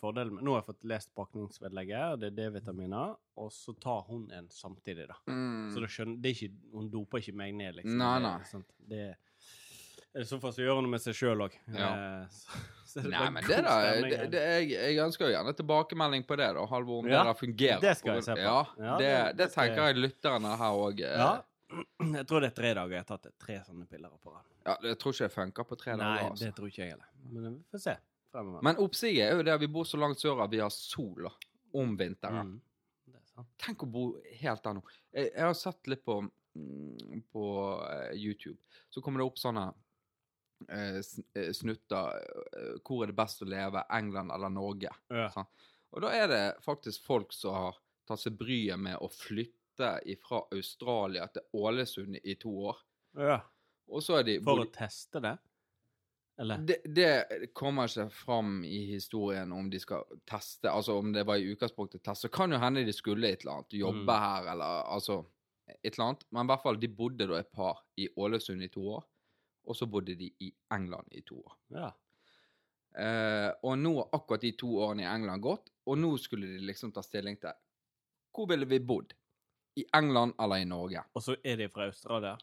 [0.00, 4.26] fordelen med Nå har jeg fått lest pakningsvedlegget, det er D-vitaminer, og så tar hun
[4.36, 5.18] en samtidig, da.
[5.30, 5.70] Mm.
[5.74, 8.00] Så da skjønner, det er ikke, hun doper ikke meg ned, liksom.
[8.02, 8.36] Nei, nei.
[8.50, 8.74] sant?
[8.78, 9.04] Det,
[10.14, 11.56] I så fall vi gjør noe med seg sjøl òg.
[11.74, 11.90] Ja.
[12.94, 13.72] Det Nei, men det da,
[14.06, 17.32] det, det, jeg, jeg ønsker jo gjerne tilbakemelding på det, da, Halvor, om Ja, det
[17.40, 17.80] fungerer.
[17.82, 18.44] det skal jeg se på.
[18.44, 21.02] Ja, Ja, det, det- det, det tenker jeg lytterne her òg.
[21.02, 21.26] Ja.
[22.20, 23.26] Jeg tror det er tre dager jeg har tatt.
[23.42, 24.46] Tre sånne piller på rad.
[24.68, 26.28] Ja, jeg tror ikke jeg funker på tre Nei, dager.
[26.30, 26.44] Altså.
[26.44, 27.08] det tror ikke jeg heller.
[27.34, 27.94] Men vi får se
[28.30, 28.62] fremover.
[28.68, 31.26] Men oppsiget er jo det at vi bor så langt sør at vi har sol
[31.74, 32.52] om vinteren.
[32.54, 33.14] Mm.
[33.16, 33.46] Det.
[33.64, 34.04] Tenk å bo
[34.38, 34.84] helt der nå.
[35.10, 36.20] Jeg, jeg har sett litt på,
[36.54, 37.48] mm, på
[37.90, 38.60] eh, YouTube.
[38.94, 39.72] Så kommer det opp sånne
[40.68, 41.00] eh,
[41.34, 44.90] eh, snutter eh, hvor er det best å leve, England eller Norge.
[45.10, 45.30] Ja.
[45.94, 50.42] Og da er det faktisk folk som har tatt seg bryet med å flytte fra
[50.54, 52.78] Australia til Ålesund i to år.
[53.18, 53.40] ja.
[53.92, 55.34] Og så er de For å teste det?
[56.40, 56.62] Eller?
[56.66, 61.36] det, det kommer ikke fram i historien om de skal teste, altså om det var
[61.36, 62.24] i utgangspunktet test.
[62.24, 64.22] Så kan jo hende de skulle et eller annet, jobbe Mm.
[64.24, 65.18] her eller altså
[65.68, 66.24] et eller annet.
[66.32, 69.04] Men i hvert fall, de bodde da et par i Ålesund i to år,
[69.64, 71.56] og så bodde de i England i to år.
[71.74, 71.90] Ja.
[72.94, 76.66] Eh, og nå har akkurat de to årene i England gått, og nå skulle de
[76.68, 77.54] liksom ta stilling til
[78.34, 79.12] hvor ville vi bodd?
[79.78, 81.02] I England eller i Norge?
[81.14, 82.36] Og så er de fra Australia?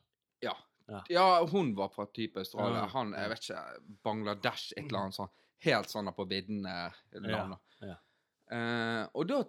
[0.43, 0.55] Ja.
[0.91, 1.03] Ja.
[1.10, 2.84] Ja, hun var fra type Australia.
[2.84, 3.62] Ja, Han, jeg vet ikke,
[4.03, 5.34] Bangladesh, et eller annet sånt.
[5.62, 6.75] Helt sånn på viddene
[7.29, 7.43] Ja.
[7.86, 7.97] ja.
[8.51, 9.43] Uh, og da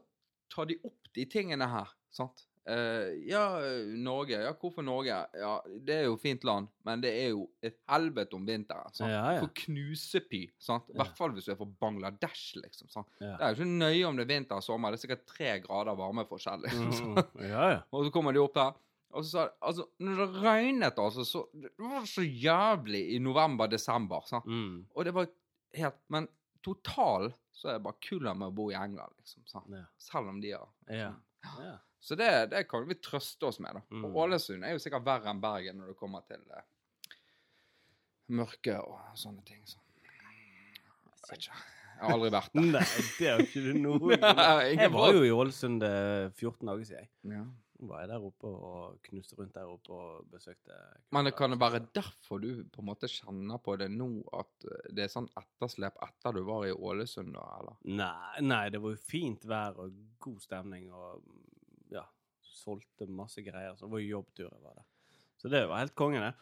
[0.52, 2.44] tar de opp de tingene her, sant.
[2.64, 3.58] Eh, ja,
[3.98, 4.38] Norge.
[4.44, 5.16] Ja, hvorfor Norge?
[5.34, 8.92] Ja, det er jo fint land, men det er jo et helvete om vinteren.
[8.94, 9.10] Sant?
[9.10, 9.40] Ja, ja.
[9.42, 10.44] For knusepy.
[10.62, 10.86] sant?
[10.92, 12.88] I hvert fall hvis du er fra Bangladesh, liksom.
[12.92, 13.10] sant?
[13.18, 13.34] Ja.
[13.40, 14.94] Det er jo ikke nøye om det er vinter og sommer.
[14.94, 16.62] Det er sikkert tre grader varmeforskjell.
[16.68, 17.12] Liksom.
[17.16, 17.80] mm, ja, ja.
[17.90, 18.78] Og så kommer de opp der.
[19.12, 23.18] Og så sa de Altså, når det regnet, altså, så Det var så jævlig i
[23.20, 24.22] november-desember.
[24.30, 24.46] sant?
[24.46, 24.86] Mm.
[24.94, 25.26] Og det var
[25.76, 26.28] helt Men
[26.64, 29.42] total så er det bare kulere med å bo i England, liksom.
[29.50, 29.68] sant?
[30.00, 31.10] Selv om de har Ja.
[31.42, 31.74] Ja.
[32.02, 33.82] Så det, det kan vi trøste oss med, da.
[33.94, 34.06] Mm.
[34.08, 36.64] Og Ålesund er jo sikkert verre enn Bergen når det kommer til uh,
[38.34, 39.62] mørke og sånne ting.
[39.68, 39.78] Så.
[40.02, 41.60] Jeg vet ikke.
[41.92, 42.70] Jeg har aldri vært der.
[42.74, 42.86] Nei,
[43.20, 44.18] det har ikke du noe
[44.82, 47.12] Jeg var jo i Ålesund eh, 14 dager siden.
[47.36, 47.44] ja.
[47.82, 50.76] Var jeg der oppe og knuste rundt der oppe og besøkte
[51.10, 54.06] Men det kan det være derfor du på en måte kjenner på det nå,
[54.38, 57.76] at eh, det er sånn etterslep etter du var i Ålesund, da, eller?
[57.98, 61.24] Nei, nei, det var jo fint vær og god stemning og
[61.90, 62.04] ja,
[62.40, 63.74] solgte masse greier.
[63.76, 64.86] Så det var jo jobbtur jeg var der.
[65.42, 66.32] Så det var helt konge, det.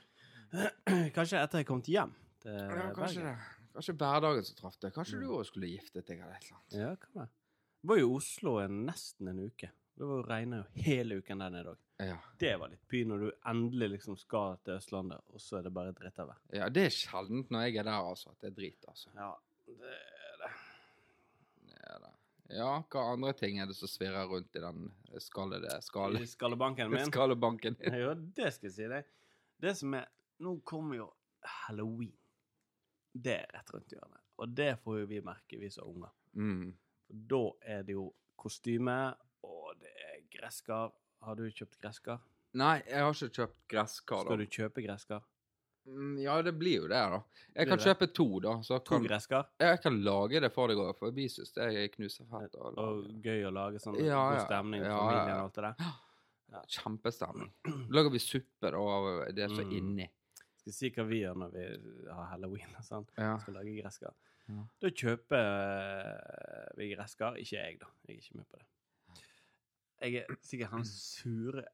[1.16, 3.26] Kanskje etter jeg kom hjem til Ja, kanskje Bergen.
[3.32, 3.66] det.
[3.70, 4.92] Kanskje hverdagen som traff deg.
[4.96, 5.24] Kanskje Mm.
[5.24, 6.80] du òg skulle giftet deg eller et eller annet.
[6.80, 7.30] Ja, kan være.
[7.88, 9.70] Var jo i Oslo en, nesten en uke.
[10.00, 11.80] Det var jo regna jo hele uken der nede òg.
[12.00, 12.14] Ja.
[12.40, 15.72] Det var litt py når du endelig liksom skal til Østlandet, og så er det
[15.76, 16.38] bare drittvær.
[16.56, 19.12] ja, det er sjeldent når jeg er der, altså, at det er drit, altså.
[19.18, 19.28] Ja,
[19.68, 20.50] det er det.
[21.68, 22.14] Det er det.
[22.62, 26.16] Ja, hva andre ting er det som svirrer rundt i den skallede skall...
[26.16, 27.06] I skallebanken min.
[27.12, 28.00] skallebanken din?
[28.06, 29.14] Ja, det skal jeg si deg.
[29.60, 30.08] Det som er
[30.40, 31.12] Nå kommer jo
[31.44, 32.16] halloween.
[33.12, 34.24] Det er rett rundt hjørnet.
[34.40, 36.20] Og det får jo vi merke, vi som er unger.
[36.32, 36.70] Mm.
[37.04, 39.29] For da er det jo kostyme, det
[40.30, 40.92] gresskar.
[41.22, 42.20] Har du kjøpt gresskar?
[42.54, 44.24] Nei, jeg har ikke kjøpt gresskar.
[44.24, 45.20] Skal du kjøpe gresskar?
[45.86, 47.20] Mm, Ja, det blir jo det, da.
[47.54, 47.86] Jeg Blir kan det?
[47.86, 48.54] kjøpe to, da.
[48.62, 49.46] Så To kan, gresskar?
[49.60, 52.54] jeg kan lage det for deg òg, for vi syns det er knusefett.
[52.60, 54.44] Og, Og gøy å lage sånn Ja, god ja.
[54.46, 55.36] stemning, Ja, familien ja, ja.
[55.36, 56.64] og alt det der.
[56.68, 57.52] Kjempestemning.
[57.90, 59.76] Lager vi suppe da, av det som er Mm.
[59.78, 60.08] inni.
[60.60, 63.06] Skal si hva vi gjør når vi har halloween og sånn.
[63.16, 63.38] Ja.
[63.38, 64.12] Skal lage gresskar.
[64.48, 64.64] Ja.
[64.80, 67.36] Da kjøper eh, vi gresskar.
[67.38, 67.86] Ikke jeg, da.
[68.08, 68.66] Jeg er ikke med på det.
[70.00, 71.64] Jeg er sikkert han sure,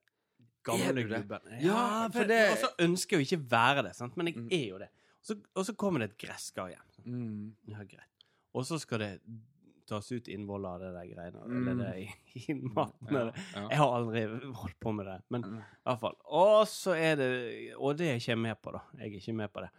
[0.66, 1.40] gamle gubben.
[1.62, 4.16] Ja, for det- Og så ønsker jeg jo ikke være det, sant?
[4.16, 4.48] men jeg Mm.
[4.52, 4.88] er jo det.
[5.20, 7.04] Og så, og så kommer det et gresskar igjen.
[7.04, 7.56] Mm.
[7.68, 8.24] Ja, greit.
[8.54, 9.20] Og så skal det
[9.86, 11.46] tas ut innvoller av det der greiene.
[11.46, 11.68] Mm.
[11.68, 13.06] Eller det i, i maten.
[13.12, 13.68] Ja, ja.
[13.68, 15.22] Jeg har aldri holdt på med det.
[15.30, 15.58] Men Mm.
[15.58, 16.16] i hvert fall.
[16.24, 18.80] Og så er det Og det er ikke jeg med på, da.
[18.98, 19.70] Jeg er ikke med på det.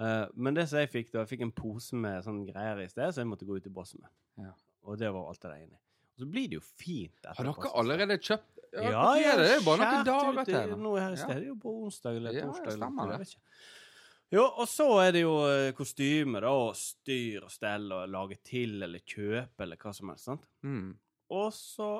[0.00, 2.88] Uh, men det som jeg fikk, da Jeg fikk en pose med sånne greier i
[2.88, 4.10] sted, så jeg måtte gå ut i bossen med.
[4.46, 4.52] Ja.
[4.84, 5.76] Og det var alt det der inni.
[6.12, 7.24] Og så blir det jo fint.
[7.24, 8.88] Har dere allerede kjøpt Ja,
[9.20, 9.48] ja, er det?
[9.58, 10.70] Er bare noen dager til.
[10.80, 11.08] Nå i Ja.
[11.16, 11.34] sted.
[11.36, 12.70] Det er jo på onsdag eller torsdag.
[12.70, 13.36] ja, stemmer det.
[14.32, 18.38] Jo, og så er det jo eh, kostyme, da, og styr og stell og lage
[18.42, 20.24] til eller kjøpe eller hva som helst.
[20.24, 20.46] sant?
[20.64, 20.94] Mm.
[21.36, 21.90] Og så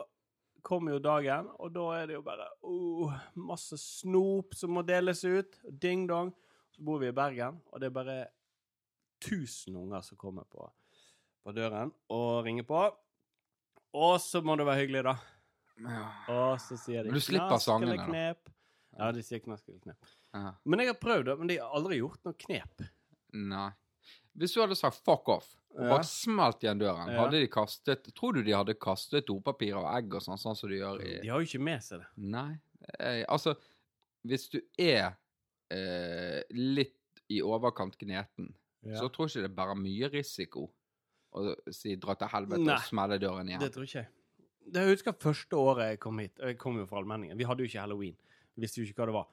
[0.62, 5.24] kommer jo dagen, og da er det jo bare oh, masse snop som må deles
[5.24, 5.58] ut.
[5.68, 6.32] Ding-dong.
[6.72, 8.18] Så bor vi i Bergen, og det er bare
[9.20, 10.64] 1000 unger som kommer på,
[11.44, 12.80] på døren og ringer på.
[13.92, 15.16] Og så må det være hyggelig, da.
[15.82, 16.02] Ja.
[16.32, 18.52] Og så sier de Men du slipper sangene, da.
[18.98, 20.10] Ja, de sier knaskelig knep.
[20.36, 20.52] Ja.
[20.68, 22.84] Men jeg har prøvd det, men de har aldri gjort noe knep.
[23.40, 23.70] Nei.
[24.36, 28.32] Hvis du hadde sagt 'fuck off' og bare smelt igjen døren, hadde de kastet Tror
[28.36, 31.30] du de hadde kastet dopapir og egg og sånn, sånn som de gjør i De
[31.32, 32.08] har jo ikke med seg det.
[32.16, 32.58] Nei.
[32.98, 33.54] Eh, altså,
[34.28, 35.14] hvis du er
[35.72, 38.52] eh, litt i overkant gneten,
[38.82, 40.66] så tror jeg ikke det bærer mye risiko
[41.32, 42.74] å si 'dra til helvete' Nei.
[42.74, 43.60] og smelle døren igjen.
[43.60, 44.08] Det tror ikke jeg.
[44.72, 46.38] Det jeg husker første året jeg kom hit.
[46.38, 47.38] Jeg kom jo fra allmenningen.
[47.38, 48.16] Vi hadde jo ikke halloween.
[48.56, 49.28] Visste jo ikke hva det var.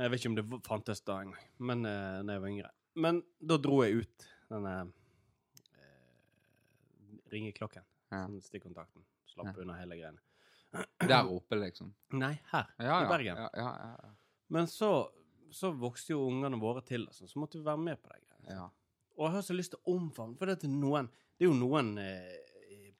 [0.00, 2.70] Jeg vet ikke om det fantes da engang, men uh, da jeg var yngre.
[2.96, 4.90] Men da dro jeg ut denne uh,
[7.32, 7.84] ringeklokken.
[8.10, 8.24] Ja.
[8.26, 9.04] Sånn stikkontakten.
[9.30, 9.62] Slapp Ja.
[9.62, 10.20] unna hele greiene.
[11.06, 11.94] Der oppe, liksom.
[12.12, 13.08] Nei, her Ja, i.
[13.08, 13.36] Bergen.
[13.36, 14.10] Ja, ja, ja, ja.
[14.48, 15.10] Men så
[15.50, 18.20] så vokste jo ungene våre til, og sånn, så måtte vi være med på de
[18.20, 18.54] greiene.
[18.54, 18.68] Ja.
[19.20, 21.56] Og jeg har så lyst til å omfavne, for det er, noen, det er jo
[21.58, 22.36] noen eh,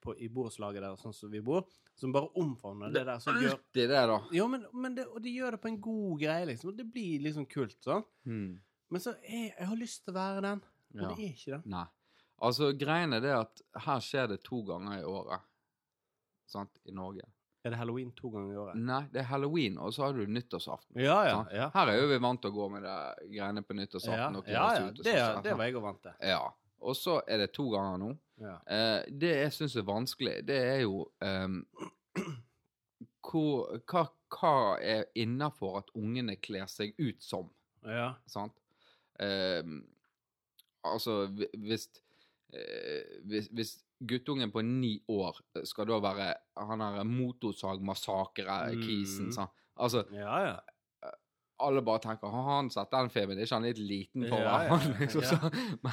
[0.01, 1.65] på, i borettslaget der, sånn som vi bor,
[1.97, 3.21] som bare omfavner det der.
[3.23, 4.19] Som gjør, det, da.
[4.37, 6.71] ja, men, men det, og de gjør det på en god greie, liksom.
[6.73, 8.05] Og det blir liksom kult, sånn.
[8.29, 8.51] Hmm.
[8.91, 11.09] Men så er, jeg har lyst til å være den, men Ja.
[11.15, 11.61] det er ikke det.
[11.73, 11.85] Nei.
[12.41, 15.43] Altså, greien er det at her skjer det to ganger i året.
[16.49, 16.73] Sant?
[16.89, 17.25] I Norge.
[17.63, 18.75] Er det halloween to ganger i året?
[18.81, 20.97] Nei, det er halloween, og så har du nyttårsaften.
[21.01, 21.35] Ja, ja.
[21.53, 21.67] ja.
[21.75, 22.95] Her er jo vi vant til å gå med det
[23.35, 24.39] greiene på Ja, nyttårsaften.
[24.49, 24.87] ja, ja.
[24.87, 26.15] ut Det, sånn, det var jeg òg vant til.
[26.31, 26.39] Ja.
[26.81, 28.09] Og så er det to ganger nå.
[28.41, 28.55] Ja.
[28.65, 31.59] Eh, det jeg syns er vanskelig, det er jo ehm,
[33.21, 37.49] hvor, hva, hva er innafor at ungene kler seg ut som?
[37.85, 38.13] ja.
[38.29, 38.53] Sant?
[39.21, 39.61] Eh,
[40.87, 41.87] altså, hvi- hvis,
[42.53, 43.75] eh, hvis Hvis
[44.07, 45.35] guttungen på ni år
[45.67, 49.47] skal da være han er motorsagmassakre-kisen, Mm.
[49.81, 50.55] Altså, Ja, ja.
[51.59, 53.37] alle bare tenker Har han sett den filmen?
[53.37, 54.77] Er ikke han litt liten for Ja, ja.
[54.99, 55.35] Liksom, så,
[55.83, 55.91] men,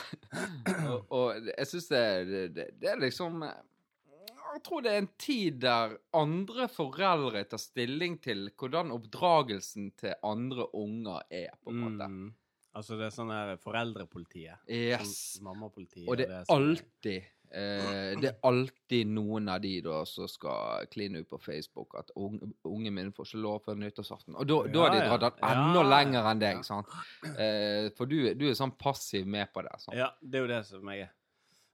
[0.88, 5.08] og, og jeg syns det, det, det, det er liksom Jeg tror det er en
[5.20, 11.76] tid der andre foreldre tar stilling til hvordan oppdragelsen til andre unger er, på en
[11.84, 12.08] måte.
[12.08, 12.32] Mm.
[12.78, 14.60] Altså det er sånn her foreldrepolitiet.
[14.70, 15.16] Yes.
[15.34, 16.06] Sånn mammapolitiet.
[16.08, 17.16] Og det er alltid
[17.50, 22.12] eh, Det er alltid noen av de da som skal kline ut på Facebook at
[22.14, 24.36] unge, ungen mine får ikke lov før nyttårsaften.
[24.38, 25.16] Og da, da har de Ja, ja.
[25.24, 26.94] dratt den enda Ja, ja, lenger enn deg, sant?
[27.34, 29.74] Eh, for du, du er sånn passiv med på det.
[29.82, 29.96] Sant?
[29.98, 31.14] Ja, det er jo det som jeg er.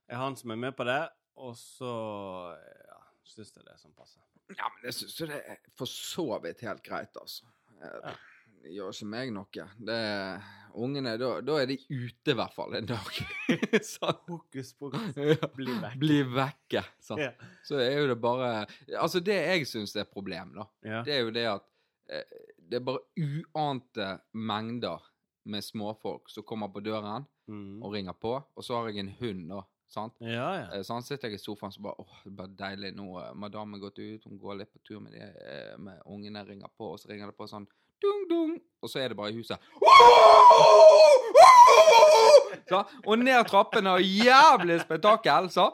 [0.09, 1.01] Jeg er han som er med på det,
[1.41, 1.91] og så
[2.55, 4.17] ja, syns jeg det er sånn passe.
[4.55, 7.45] Ja, men jeg syns jo det er for så vidt helt greit, altså.
[7.81, 8.15] Eh, Ja.
[8.71, 9.65] Gjør ikke meg noe.
[9.77, 9.99] Det
[10.75, 13.19] Ungene, da, da er de ute i hvert fall en dag.
[13.93, 14.17] sånn.
[14.27, 15.13] Hokus pokus.
[15.59, 15.99] Bli vekk.
[16.01, 16.81] Bli vekke.
[16.99, 17.21] Sant?
[17.23, 17.29] Ja.
[17.63, 18.49] Så er jo det bare
[18.99, 21.03] Altså, det jeg syns er et problem, da, Ja.
[21.07, 21.69] det er jo det at
[22.11, 25.05] eh, det er bare uante mengder
[25.45, 27.83] med småfolk som kommer på døren Mm.
[27.85, 29.59] og ringer på, og så har jeg en hund, da.
[29.93, 30.15] Sant?
[30.19, 30.79] ja, ja.
[30.81, 33.05] Sånn Så han sitter jeg i sofaen så bare åh, det er bare deilig nå.
[33.13, 36.41] Madammen Madame er gått ut, hun går litt på tur med, de, eh, med ungene,
[36.47, 37.67] ringer på, og så ringer det på sånn
[38.01, 39.57] dung, dung, og så er det bare i huset.
[42.65, 45.67] Så, og ned trappene og jævlig spetakkel, så.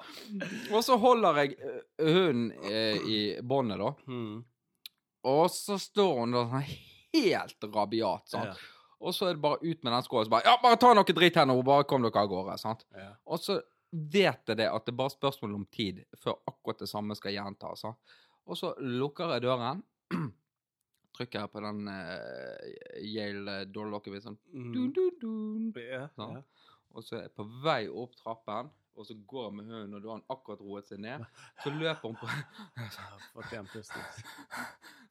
[0.74, 3.94] Og så holder jeg eh, hunden eh, i båndet, da.
[4.12, 4.42] Mm.
[5.32, 6.66] Og så står hun da sånn
[7.16, 8.64] helt rabiat, sant.
[9.02, 11.16] Og så er det bare ut med den skåla, så bare Ja, bare ta noe
[11.16, 12.84] dritt her nå, bare kom dere av gårde, sant.
[12.98, 13.14] Ja.
[13.26, 16.90] Og så vet jeg det at det er bare spørsmål om tid før akkurat det
[16.92, 17.88] samme skal gjentas.
[17.88, 19.82] Og så lukker jeg døren,
[21.18, 22.60] trykker jeg på den uh,
[23.06, 25.66] Yale doorlocken min sånn dun, dun, dun.
[25.78, 26.38] yeah, Sånn.
[26.40, 26.46] Yeah.
[26.92, 28.66] Og så er jeg på vei opp trappen,
[29.00, 31.20] og så går jeg med hunden, og da har han akkurat roet seg ned.
[31.64, 32.28] Så løper hun på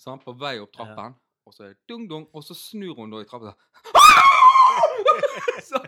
[0.01, 1.17] Så han på vei opp trappen,
[1.49, 3.61] og så er det dung, dung, og så snur hun da i trappen sånn.
[5.69, 5.79] så,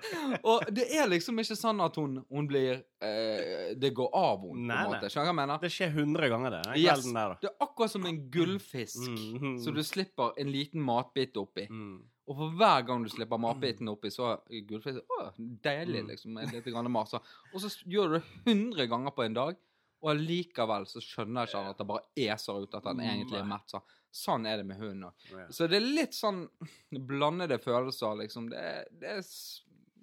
[0.44, 4.68] og det er liksom ikke sånn at hun, hun blir eh, Det går av henne,
[4.76, 5.10] på en måte.
[5.10, 5.62] Skjønner du hva jeg mener?
[5.62, 6.62] Det skjer hundre ganger, det.
[6.82, 7.04] Yes.
[7.12, 7.34] der.
[7.42, 9.58] Det er akkurat som en gullfisk, Mm.
[9.64, 11.66] så du slipper en liten matbit oppi.
[11.70, 11.98] Mm.
[12.30, 14.36] Og for hver gang du slipper matbiten oppi, så
[14.68, 15.32] gullfisk Å,
[15.64, 16.08] deilig, Mm.
[16.12, 16.38] liksom.
[16.38, 17.08] en litt grann mat.
[17.10, 17.20] Så.
[17.52, 19.56] Og så gjør du det 100 ganger på en dag,
[20.02, 23.38] og allikevel så skjønner jeg ikke han at det bare eser ut at han egentlig
[23.38, 23.66] er mett.
[23.70, 23.82] Så.
[24.12, 25.26] Sånn er det med hunden òg.
[25.32, 25.46] Ja.
[25.56, 26.42] Så det er litt sånn
[27.08, 28.50] blandede følelser, liksom.
[28.52, 28.62] Det,
[29.00, 29.26] det, er,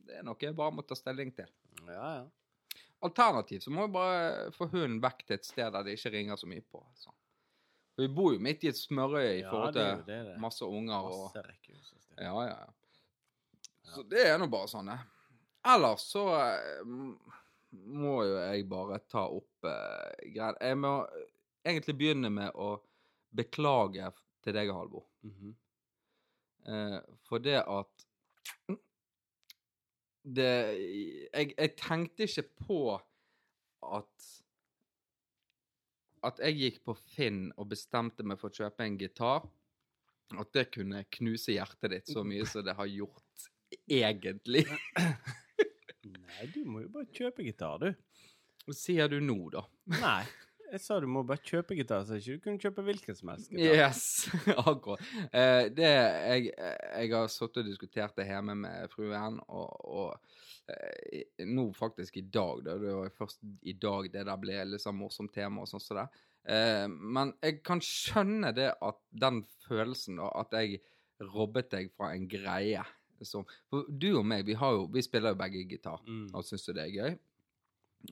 [0.10, 1.50] det er noe jeg bare må ta stilling til.
[1.86, 2.28] ja, ja.
[3.00, 6.36] Alternativt så må vi bare få hunden vekk til et sted der det ikke ringer
[6.42, 6.82] så mye på.
[7.00, 7.14] Så.
[7.96, 10.34] For vi bor jo midt i et smørøye i Ja, forhold til det, det.
[10.44, 11.94] masse unger og Masse rekkehus.
[12.20, 13.94] Ja, ja, ja.
[13.94, 14.98] Så det er nå bare sånn, det.
[15.72, 20.60] Ellers så eh, må jo jeg bare ta opp uh, greier.
[20.60, 20.94] Jeg må
[21.64, 22.74] egentlig begynne med å
[23.36, 24.12] beklage
[24.44, 25.06] til deg, Halvor.
[25.24, 25.56] -hmm.
[26.68, 28.06] Eh, for det at
[30.24, 30.52] det
[31.34, 32.82] jeg, jeg tenkte ikke på
[33.96, 34.28] at
[36.24, 39.46] At jeg gikk på Finn og bestemte meg for å kjøpe en gitar.
[40.36, 43.48] At det kunne knuse hjertet ditt så mye som det har gjort
[43.88, 44.66] egentlig.
[46.04, 47.96] Nei, du må jo bare kjøpe gitar, du.
[48.66, 49.64] Hva sier du nå, da?
[49.96, 50.26] Nei.
[50.70, 53.50] Jeg sa du må bare kjøpe gitar, så ikke du kunne kjøpe hvilken som helst
[53.54, 53.80] gitar.
[53.80, 54.02] Yes,
[54.70, 55.02] akkurat.
[55.34, 61.26] Eh, det, jeg, jeg har sittet og diskutert det hjemme med fruen, og, og eh,
[61.50, 62.78] nå faktisk i dag, da.
[62.82, 66.08] Det var først i dag det der ble sånn morsomt tema og sånn som det.
[66.50, 70.80] Eh, men jeg kan skjønne det at den følelsen, da, at jeg
[71.34, 72.86] robbet deg fra en greie
[73.28, 76.30] som For du og meg, vi, har jo, vi spiller jo begge gitar Mm.
[76.32, 77.18] og syns jo det er gøy.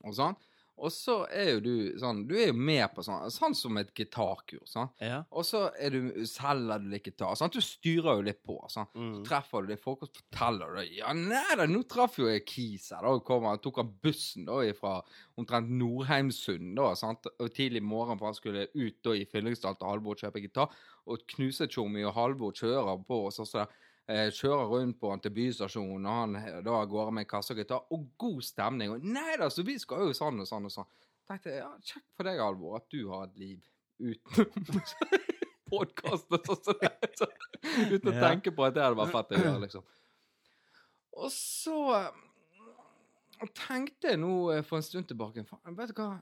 [0.04, 0.36] Og sånn.
[0.78, 3.90] Og så er jo du sånn Du er jo med på sånn Sånn som et
[3.98, 4.70] gitarkurs.
[4.76, 4.90] Sånn.
[5.02, 5.24] Ja.
[5.32, 7.34] Og så er du, selger du litt gitar.
[7.40, 7.50] Sånn.
[7.52, 8.60] Du styrer jo litt på.
[8.70, 8.86] Sånn.
[8.94, 9.24] Så Mm.
[9.26, 12.92] treffer du litt folk og forteller du Ja, nei da, nå traff jo jeg Kis
[12.92, 13.02] her.
[13.02, 15.02] Da kom han, tok han bussen da fra
[15.38, 17.26] omtrent Nordheimsund da, sant?
[17.40, 20.70] og tidlig morgen, for han skulle ut da i Fyllingsdal til Halvor og kjøpe gitar.
[21.08, 23.26] Og Knusetjommi og Halvor kjører på.
[23.28, 23.66] Og så eh,
[24.08, 27.84] kjører rundt på han til bystasjonen, og han eh, da går med kasse og gitar.
[27.92, 28.94] Og god stemning.
[28.96, 30.88] Og nei da, så vi skal jo sånn og sånn og sånn.
[31.28, 33.60] Tenkte jeg, ja, kjekt for deg, Alvor, at du har et liv
[34.00, 34.48] uten
[35.72, 36.88] podkast og sånn.
[37.20, 37.28] Så,
[37.68, 38.30] Uten å Ja.
[38.30, 39.84] tenke på at det hadde vært fett å gjøre, liksom.
[41.18, 46.14] Og så eh, tenkte jeg nå eh, for en stund tilbake Vet du hva?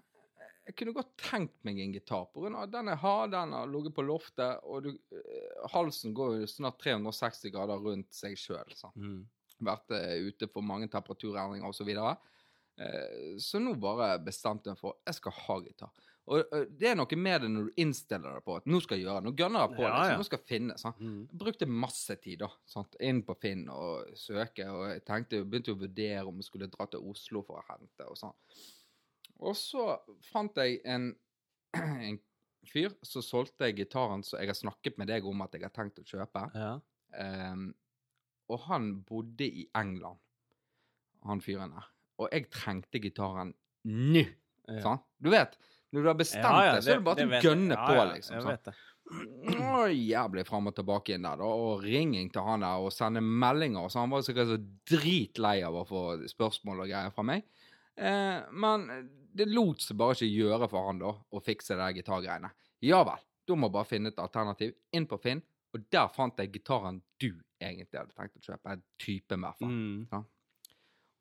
[0.66, 2.24] Jeg kunne godt tenkt meg en gitar.
[2.34, 6.14] På grunn av den jeg har, den har ligget på loftet, og du, eh, halsen
[6.18, 8.74] går jo snart 360 grader rundt seg sjøl.
[8.98, 9.20] Mm.
[9.70, 11.84] Vært eh, ute for mange temperaturendringer osv.
[11.84, 12.16] Så, videre.
[12.82, 15.94] eh, så nå bare bestemte jeg for jeg skal ha gitar.
[16.26, 16.42] Og
[16.74, 19.20] det er noe med det når du innstiller deg på at nå skal jeg gjøre
[19.22, 19.28] det.
[19.28, 20.06] Nå gønner jeg på Ja, det.
[20.10, 20.14] ja.
[20.16, 20.78] Så nå skal jeg finne.
[20.82, 20.98] Sant?
[21.06, 21.20] Mm.
[21.30, 22.98] Jeg brukte masse tid da, sant?
[23.06, 26.88] inn på Finn og søke, og jeg tenkte, begynte å vurdere om jeg skulle dra
[26.90, 28.34] til Oslo for å hente og sånn.
[29.44, 29.88] Og så
[30.30, 31.10] fant jeg en,
[32.10, 32.20] en
[32.70, 36.02] fyr som solgte gitaren som jeg har snakket med deg om at jeg har tenkt
[36.02, 36.48] å kjøpe.
[36.56, 36.72] Ja.
[37.16, 37.70] Um,
[38.52, 40.20] og han bodde i England,
[41.26, 41.88] han fyren der.
[42.22, 43.54] Og jeg trengte gitaren
[43.86, 44.26] nå,
[44.66, 44.80] Ja.
[44.82, 45.02] Sånn?
[45.22, 45.52] Du vet,
[45.94, 47.98] når du har bestemt Ja, ja, deg, så er det bare til å gønne på,
[48.16, 48.38] liksom.
[48.40, 48.74] Jeg vet det.
[49.94, 53.92] Jævlig fram og tilbake inn der, da, og ringing til han der, og sende meldinger,
[53.94, 54.58] så han var sikkert så
[54.90, 57.46] dritlei av å få spørsmål og greier fra meg.
[57.96, 58.88] Eh, men
[59.36, 62.52] det lot seg bare ikke gjøre for han da, å fikse de gitargreiene.
[62.86, 64.76] Ja vel, da må jeg bare finne et alternativ.
[64.96, 65.44] Inn på Finn,
[65.76, 68.76] og der fant jeg gitaren du egentlig hadde tenkt å kjøpe.
[68.76, 69.74] En type, i hvert fall.
[69.74, 70.26] Mm.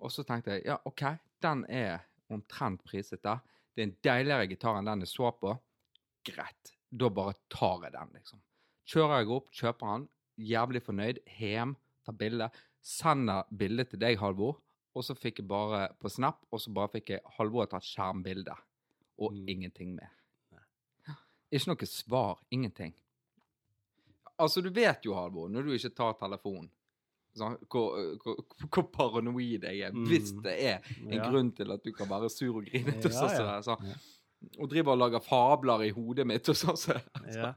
[0.05, 1.05] Og så tenkte jeg, ja, OK,
[1.43, 3.43] den er omtrent priset der.
[3.75, 5.55] Det er en deiligere gitar enn den jeg så på.
[6.25, 6.75] Greit.
[6.95, 8.43] Da bare tar jeg den, liksom.
[8.91, 10.07] Kjører jeg opp, kjøper den,
[10.51, 11.75] jævlig fornøyd, hjem,
[12.07, 12.51] tar bilde,
[12.85, 14.61] sender bildet til deg, Halvor,
[14.95, 17.83] og så fikk jeg bare på Snap, og så bare fikk jeg Halvor har tatt
[17.89, 18.55] skjermbilde,
[19.19, 19.49] og Mm.
[19.49, 20.11] ingenting mer.
[21.53, 22.95] Ikke noe svar, ingenting.
[24.41, 26.69] Altså, du vet jo, Halvor, når du ikke tar telefonen,
[27.39, 30.07] sånn, hvor, hvor, hvor paranoid jeg er, Mm.
[30.09, 31.29] hvis det er en Ja.
[31.31, 33.11] grunn til at du kan være sur og grinete.
[33.11, 33.61] Ja, sånn ja.
[33.63, 33.95] sånn.
[34.59, 36.77] Og driver og lager fabler i hodet mitt og sånn.
[36.77, 37.01] Så.
[37.35, 37.55] Ja.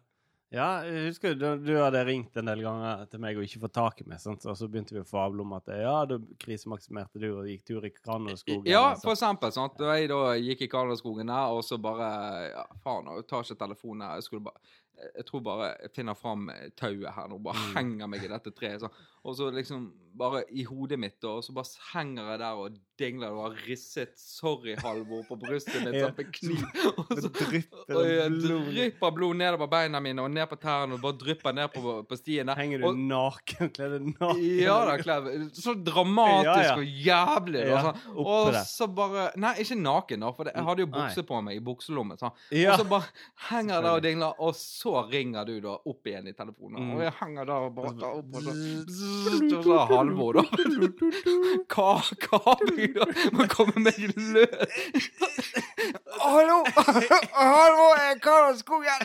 [0.54, 3.74] Ja, jeg husker du, du hadde ringt en del ganger til meg og ikke fått
[3.76, 4.46] tak i meg, sant?
[4.48, 7.86] og så begynte vi å fable om at ja, da krisemaksimerte du og gikk tur
[7.86, 8.66] i Kranåskogen.
[8.72, 9.52] Ja, for eksempel.
[9.52, 9.76] Sant?
[9.82, 12.10] Da jeg da gikk i Kanadaskogen der, og så bare
[12.54, 14.22] ja, Faen, jeg tar ikke telefonen her.
[14.22, 14.76] Jeg skulle bare
[15.14, 16.48] jeg tror bare jeg finner fram
[16.80, 17.74] tauet her nå, bare Mm.
[17.76, 18.80] henger meg i dette treet.
[18.82, 18.96] Sånn.
[19.30, 23.30] Og så liksom bare i hodet mitt, og så bare henger jeg der og dingler
[23.30, 26.10] og har risset 'sorry, Halvor' på brystet mitt Ja.
[26.18, 26.64] med kniv.
[26.98, 27.30] Og så
[27.94, 28.74] og jeg blod.
[28.74, 32.16] drypper blod nedover beina mine og ned på tærne og bare drypper ned på, på
[32.18, 32.50] stien.
[32.58, 34.42] Henger du Og- naken, kledd naken?
[34.64, 35.30] ja da, Klev.
[35.54, 36.74] Så dramatisk Ja, ja.
[36.74, 37.64] og jævlig.
[37.68, 38.02] Sånn.
[38.16, 41.42] oppe Og så bare Nei, ikke naken, da, for det, jeg hadde jo bukse på
[41.44, 42.18] meg i bukselommen.
[42.18, 42.32] Så.
[42.34, 43.06] Og så bare
[43.52, 46.82] henger jeg der og dingler, og så ringer du da opp igjen i telefonen.
[46.82, 46.96] Mm.
[46.98, 48.90] Og jeg henger der og bare tar opp, og så Bzzzt.
[48.90, 50.44] så, så Halvor, da.
[51.74, 53.32] Hva hva vil det?
[53.36, 55.08] Man kommer med løs.
[56.22, 56.64] Hallo!
[57.34, 59.02] Hallo, jeg Karl skogen!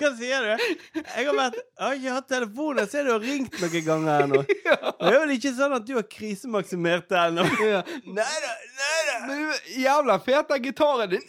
[0.00, 0.64] Hva sier du?
[0.96, 4.28] Jeg har, vært, jeg har ikke hatt telefonen, så du har ringt noen ganger her
[4.30, 4.40] nå.
[5.00, 7.46] Det er vel ikke sånn at du har krisemaksimert det ennå?
[7.70, 7.80] Ja.
[8.04, 9.16] Nei da, nei da.
[9.28, 11.24] Du, jævla fete gitaren din.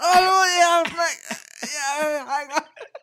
[0.00, 1.16] Hallo, hjelp meg!
[1.64, 3.02] Jeg henger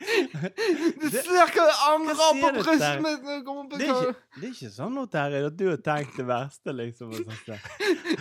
[0.00, 1.98] Du ser hva det har
[2.40, 5.82] på brystet mitt Det er ikke, det er ikke sånn nå, Terje, at du har
[5.84, 7.12] tenkt det verste, liksom.
[7.12, 7.50] Og sånt.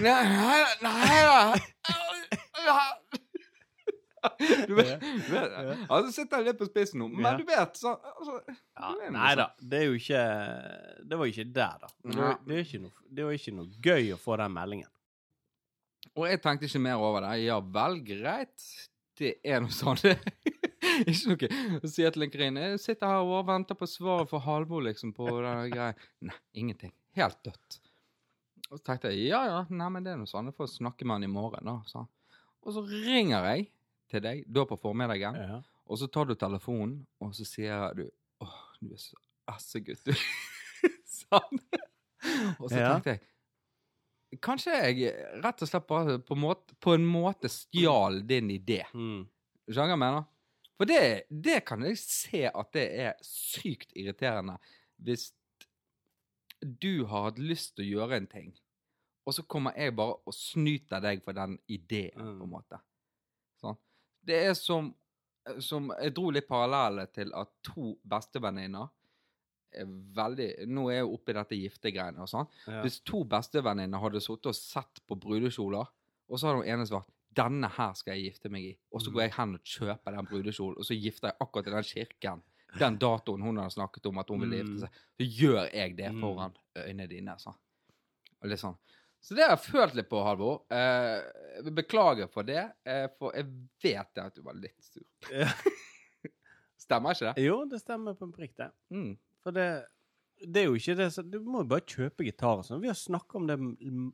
[0.04, 1.60] Nei, nei, nei.
[4.68, 5.54] Du vet, du vet
[5.88, 9.80] Altså, sitter litt på spissen nå, men du vet så altså, Ja, nei da, det
[9.80, 10.24] er jo ikke
[11.08, 11.92] Det var ikke der, da.
[12.04, 14.92] Det det er ikke noe, det var ikke noe gøy å få den meldingen.
[16.20, 17.36] Og jeg tenkte ikke mer over det.
[17.46, 18.68] Ja vel, greit.
[19.20, 20.00] Det er noe sånn.
[20.04, 20.18] Det
[21.12, 22.66] ikke noe å si til en grine.
[22.74, 25.94] Jeg sitter her og venter på svaret fra Halvor, liksom, på denne greia.
[26.26, 26.94] Nei, ingenting.
[27.18, 27.80] Helt dødt.
[28.70, 30.52] Og så tenkte jeg ja ja, nei, men det er noe sånn.
[30.52, 31.80] Jeg får snakke med han i morgen, da.
[31.96, 32.10] han.
[32.66, 33.70] Og så ringer jeg
[34.10, 35.60] til deg da på formiddagen, Ja.
[35.90, 38.06] og så tar du telefonen, og så sier du
[38.44, 39.18] åh, du er så
[39.56, 40.14] essegutt, du.
[41.20, 41.62] sånn.
[42.60, 43.26] Og så tenkte jeg
[44.46, 45.08] Kanskje jeg
[45.42, 48.84] rett og slett bare på, måte, på en måte stjal din idé.
[48.94, 49.24] Mm.
[49.66, 50.28] Skjønner du hva jeg mener?
[50.80, 54.56] For det, det kan jeg se at det er sykt irriterende
[55.04, 55.34] hvis
[56.62, 58.50] du har hatt lyst til å gjøre en ting,
[59.28, 62.38] og så kommer jeg bare og snyter deg for den ideen, Mm.
[62.40, 62.80] på en måte.
[63.62, 63.78] Sånn.
[64.26, 64.94] Det er som,
[65.60, 68.90] som Jeg dro litt paralleller til at to bestevenninner
[69.72, 72.48] er veldig Nå er jeg oppe i dette giftegreiene og sånn.
[72.68, 72.82] Ja.
[72.84, 75.88] Hvis to bestevenninner hadde sittet og sett på brudekjoler,
[76.30, 79.10] og så hadde hun ene svart 'Denne her skal jeg gifte meg i', og så
[79.10, 79.14] Mm.
[79.14, 82.42] går jeg hen og kjøper den brudekjolen, og så gifter jeg akkurat i den kirken
[82.80, 84.80] den datoen hun hadde snakket om at hun ville gifte Mm.
[84.80, 86.22] seg, så gjør jeg det Mm.
[86.22, 87.36] foran øynene dine.
[87.38, 87.56] Sånn.
[88.42, 88.78] Og litt sånn.
[89.22, 90.62] Så det har jeg følt litt på, Halvor.
[90.72, 93.46] Eh, beklager for det, eh, for jeg
[93.84, 95.02] vet at du var litt sur.
[95.32, 95.46] Ja.
[96.80, 97.44] Stemmer ikke det?
[97.44, 98.72] Jo, det stemmer på en prikk, det.
[98.92, 99.18] Mm.
[99.44, 99.86] For det,
[100.48, 102.82] det er jo ikke det så Du må jo bare kjøpe gitar og sånn.
[102.82, 103.60] Vi har snakka om det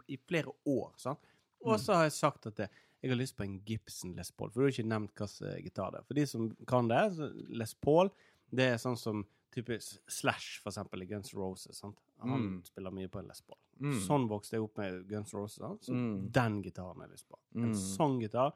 [0.09, 0.91] i flere år.
[0.97, 1.19] sant?
[1.65, 2.69] Og så har jeg sagt at det,
[3.05, 4.49] jeg har lyst på en Gibson Les Paul.
[4.49, 6.05] For du har ikke nevnt hvilken gitar det er.
[6.09, 7.27] For de som kan det, så
[7.61, 8.09] Les Paul,
[8.51, 11.77] det er sånn som typisk Slash, for eksempel, i Guns Roses.
[11.77, 11.97] sant?
[12.19, 12.63] Han Mm.
[12.65, 13.57] spiller mye på en Les Paul.
[13.79, 13.99] Mm.
[14.07, 15.57] Sånn vokste jeg opp med Guns Roses.
[15.59, 15.81] sant?
[15.83, 16.31] Så Mm.
[16.31, 17.37] den gitaren har jeg lyst på.
[17.55, 17.73] En Mm.
[17.75, 18.53] sånn gitar.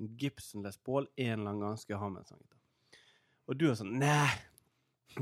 [0.00, 1.06] En Gibson Les Paul.
[1.18, 2.58] En eller annen gang skal jeg ha med en sånn gitar.
[3.48, 4.30] Og du er sånn Nei,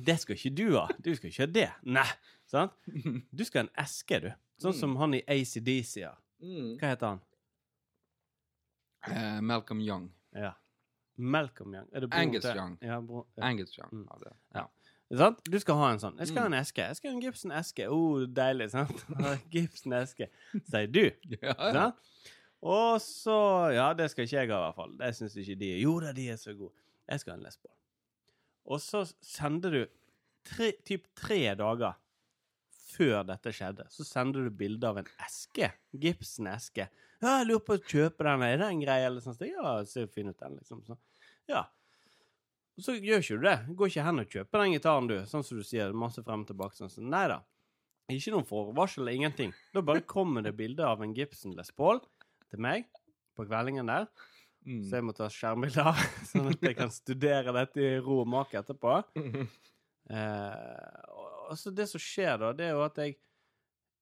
[0.05, 0.89] det skal ikke du ha.
[1.01, 1.71] Du skal ikke ha det.
[1.85, 2.07] Nei.
[2.47, 2.73] Sant?
[3.35, 4.33] Du skal ha en eske, du.
[4.61, 4.81] Sånn Mm.
[4.81, 6.18] som han i ACDC har.
[6.43, 6.79] Mm.
[6.79, 7.21] Hva heter han?
[9.09, 10.11] Eh, Malcolm Young.
[10.34, 10.53] Ja.
[11.16, 11.88] Malcolm Young.
[11.92, 12.78] Er det broren Angus til- Young.
[12.82, 13.42] Ja, bro, ja.
[13.44, 13.92] Angus Young.
[13.92, 14.09] Mm.
[14.24, 14.61] Ja.
[14.61, 14.66] Ja.
[15.16, 15.40] Sant?
[15.51, 16.18] Du skal ha en sånn.
[16.18, 16.55] Jeg skal ha Mm.
[16.55, 16.76] en eske.
[16.86, 17.86] Jeg skal ha en Gibson eske.
[17.90, 19.05] Oh, deilig, sant?
[19.51, 20.28] Gibson eske,
[20.70, 21.11] sier du.
[21.42, 21.90] Ja, ja.
[22.62, 24.96] Og så Ja, det skal ikke jeg ha, i hvert fall.
[24.98, 25.80] Det syns ikke de.
[25.80, 26.72] Jo da, de er så gode.
[27.09, 27.59] Jeg skal ha en Les
[28.66, 29.86] Og så sender du
[30.44, 31.94] tre, typ tre dager
[32.91, 35.70] før dette skjedde, så sender du bilde av en eske.
[36.03, 36.88] Gipsen-eske.
[37.20, 38.45] Ja, jeg lurer på å kjøpe den.
[38.47, 39.07] Er det en greie?
[39.09, 39.36] Eller sånn.
[39.36, 40.82] Så, Ja, ser fin ut, den, liksom.
[40.86, 40.97] Så,
[41.51, 41.66] ja.
[42.78, 43.57] Og så gjør ikke du det.
[43.76, 45.16] Går ikke hen og kjøper den gitaren, du.
[45.28, 45.93] Sånn som du sier.
[45.93, 46.78] Masse frem og tilbake.
[46.78, 46.93] Sånn.
[46.93, 47.43] Så, nei da.
[48.11, 49.53] Ikke noen forvarsel, ingenting.
[49.74, 52.01] Da bare kommer det bilde av en Gibson Les Paul
[52.51, 52.88] til meg
[53.36, 54.09] på kveldingen der.
[54.66, 54.80] Mm.
[54.88, 56.01] Så jeg må ta skjermbilde av,
[56.32, 59.03] sånn at jeg kan studere dette i ro og mak etterpå.
[60.11, 61.10] Eh, og og
[61.59, 63.16] så det som skjer da, det er jo at jeg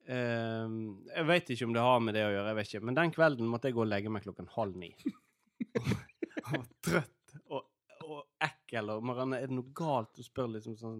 [0.09, 0.77] eh,
[1.15, 2.85] Jeg vet ikke om det har med det å gjøre, jeg vet ikke.
[2.89, 4.91] Men den kvelden måtte jeg gå og legge meg klokken halv ni.
[5.79, 7.63] og var trøtt og,
[8.07, 8.95] og ekkel.
[8.97, 10.15] Og Marianne, er det noe galt?
[10.17, 10.99] Du spør liksom sånn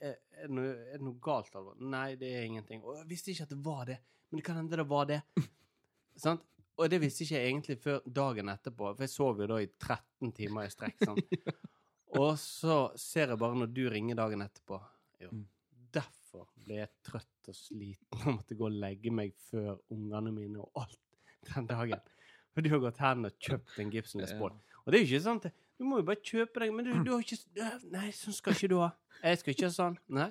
[0.00, 1.76] Er, er, det, noe, er det noe galt, Alvor?
[1.92, 2.80] Nei, det er ingenting.
[2.84, 3.98] Og jeg visste ikke at det var det.
[4.30, 5.20] Men det kan hende det var det.
[6.24, 6.46] Sant?
[6.80, 9.66] Og det visste ikke jeg egentlig før dagen etterpå, for jeg sov jo da i
[9.68, 11.02] 13 timer i strekk.
[11.04, 11.34] sant?
[12.20, 14.80] Og så ser jeg bare når du ringer dagen etterpå
[15.20, 15.44] Jo, Mm.
[16.70, 20.84] Ble jeg trøtt og sliten og måtte gå og legge meg før ungene mine og
[20.84, 21.00] alt
[21.50, 22.04] den dagen.
[22.54, 24.54] For du har gått hen og kjøpt en Gibson Les Paul.
[24.84, 25.42] Og det er jo ikke sånn
[25.80, 28.68] du må jo bare kjøpe deg Men du, du har ikke Nei, sånn skal ikke
[28.68, 28.90] du ha.
[29.24, 29.96] Jeg skal ikke ha sånn.
[30.12, 30.28] Nei.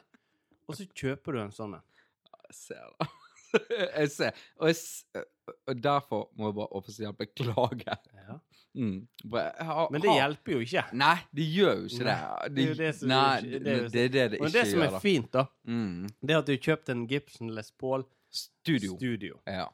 [0.69, 1.87] Og så kjøper du en sånn en.
[2.29, 3.07] Jeg ser det.
[3.99, 4.31] jeg ser.
[4.59, 5.25] Og, jeg,
[5.67, 7.97] og derfor må jeg bare offisielt beklage.
[8.15, 8.37] Ja.
[8.77, 9.07] Mm.
[9.25, 10.83] Bare, ha, Men det hjelper jo ikke.
[11.01, 12.17] Nei, det gjør jo ikke det.
[12.55, 14.99] Det er det som nei, det, det det er det det Og det som er
[15.01, 16.07] fint, da, Mm.
[16.21, 18.95] det er at du har kjøpt en Gibson Les Paul Studio.
[18.99, 19.39] Studio.
[19.49, 19.65] Ja.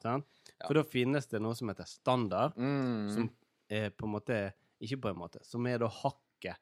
[0.65, 3.09] For da finnes det noe som heter standard, Mm.
[3.11, 3.29] som
[3.69, 6.55] er på en måte Ikke på en måte, som er da hakket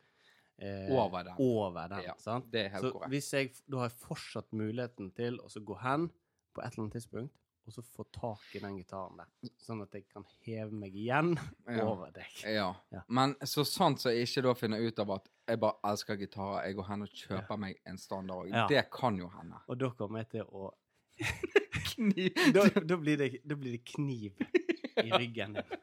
[0.60, 1.34] eh, Over den.
[1.40, 2.46] over den, Ja, sant?
[2.52, 3.10] det helt Så korrekt.
[3.14, 6.10] hvis jeg Da har jeg fortsatt muligheten til å gå hen
[6.54, 9.28] på et eller annet tidspunkt og så få tak i den gitaren der,
[9.64, 11.30] sånn at jeg kan heve meg igjen
[11.72, 11.86] Ja.
[11.88, 12.28] over deg.
[12.44, 12.74] Ja.
[12.92, 13.04] Ja.
[13.08, 16.66] Men så sant så jeg ikke da finner ut av at jeg bare elsker gitarer,
[16.68, 18.52] jeg går hen og kjøper meg en standard òg.
[18.52, 18.66] Ja.
[18.68, 19.62] Det kan jo hende.
[19.72, 20.74] Og da kommer jeg til å
[21.94, 22.36] Kniv.
[22.54, 24.44] Da, da, blir, det, da blir det kniv
[25.04, 25.80] i ryggen din.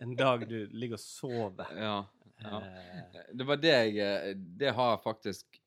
[0.00, 1.70] En dag du ligger og sover.
[1.76, 1.96] Ja.
[2.44, 2.60] ja.
[2.62, 5.60] Eh, Det var det jeg eh, Det har jeg faktisk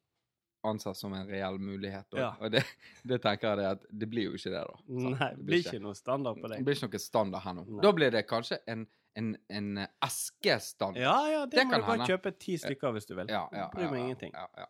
[0.68, 2.06] ansett som en reell mulighet.
[2.12, 2.20] da.
[2.20, 2.30] Ja.
[2.42, 2.64] Og det,
[3.08, 4.78] det tenker jeg det at det blir jo ikke det, da.
[4.86, 6.66] Så, Nei, det blir ikke noe standard på Det deg.
[6.68, 7.66] blir ikke noe standard her nå.
[7.70, 7.84] Nei.
[7.86, 8.88] Da blir det kanskje en,
[9.20, 9.30] en,
[9.60, 9.70] en
[10.06, 10.98] eskestand.
[11.00, 12.10] Ja, ja, det, Det må du bare hende.
[12.12, 13.32] kjøpe ti stykker hvis du vil.
[13.32, 14.34] ja, ja, Bryr meg ingenting.
[14.36, 14.68] Ja, ja.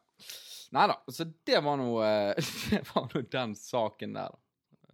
[0.76, 4.44] Nei da, så det Det var nå den saken der, da.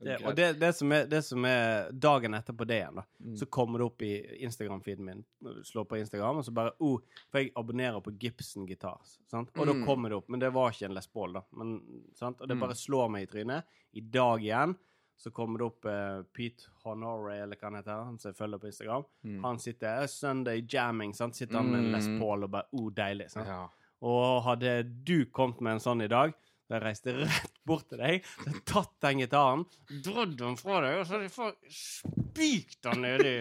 [0.03, 3.35] Det, og det, det, som er, det som er dagen etterpå det igjen, da, Mm.
[3.37, 4.11] så kommer det opp i
[4.43, 5.21] Instagram-feeden min.
[5.63, 6.99] Slår på Instagram, og så bare oh,
[7.31, 9.19] For jeg abonnerer på Gibson Guitars.
[9.31, 9.49] Sant?
[9.57, 9.85] Og da Mm.
[9.85, 10.27] kommer det opp.
[10.29, 11.41] Men det var ikke en Les Paul, da.
[11.51, 11.79] Men,
[12.13, 12.41] sant?
[12.41, 12.59] Og det Mm.
[12.61, 13.63] bare slår meg i trynet.
[13.93, 14.75] I dag igjen
[15.17, 18.59] så kommer det opp eh, Pete Honore, eller hva han heter, han som jeg følger
[18.59, 19.05] på Instagram.
[19.23, 19.41] Mm.
[19.43, 21.35] Han sitter eh, Sunday jamming, sant?
[21.35, 22.19] sitter han med en Les Mm.
[22.19, 23.29] Paul og bare oh, deilig.
[23.31, 23.47] Sant?
[23.47, 23.67] Ja.
[24.01, 26.33] Og hadde du kommet med en sånn i dag,
[26.67, 29.65] da jeg reiste rett bort til deg, så tatt den gitaren,
[30.05, 33.35] dratt den fra deg, og så har de faen spikt den ned i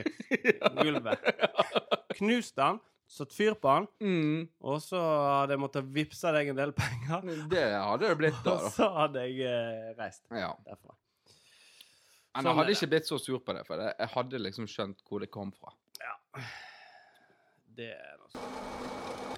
[0.81, 1.31] gulvet.
[2.19, 2.81] Knust den,
[3.15, 7.23] satt fyr på han, Mm, og så hadde jeg måttet vippse deg en del penger.
[7.53, 8.57] det hadde det blitt, da.
[8.57, 8.71] Og da.
[8.75, 10.53] så hadde jeg eh, reist Ja.
[10.67, 10.95] derfra.
[12.35, 12.77] Men Sånn jeg er hadde det.
[12.81, 15.53] ikke blitt så sur på det, for jeg jeg hadde liksom skjønt hvor det kom
[15.55, 15.71] fra.
[17.75, 19.34] Det er noe sånt.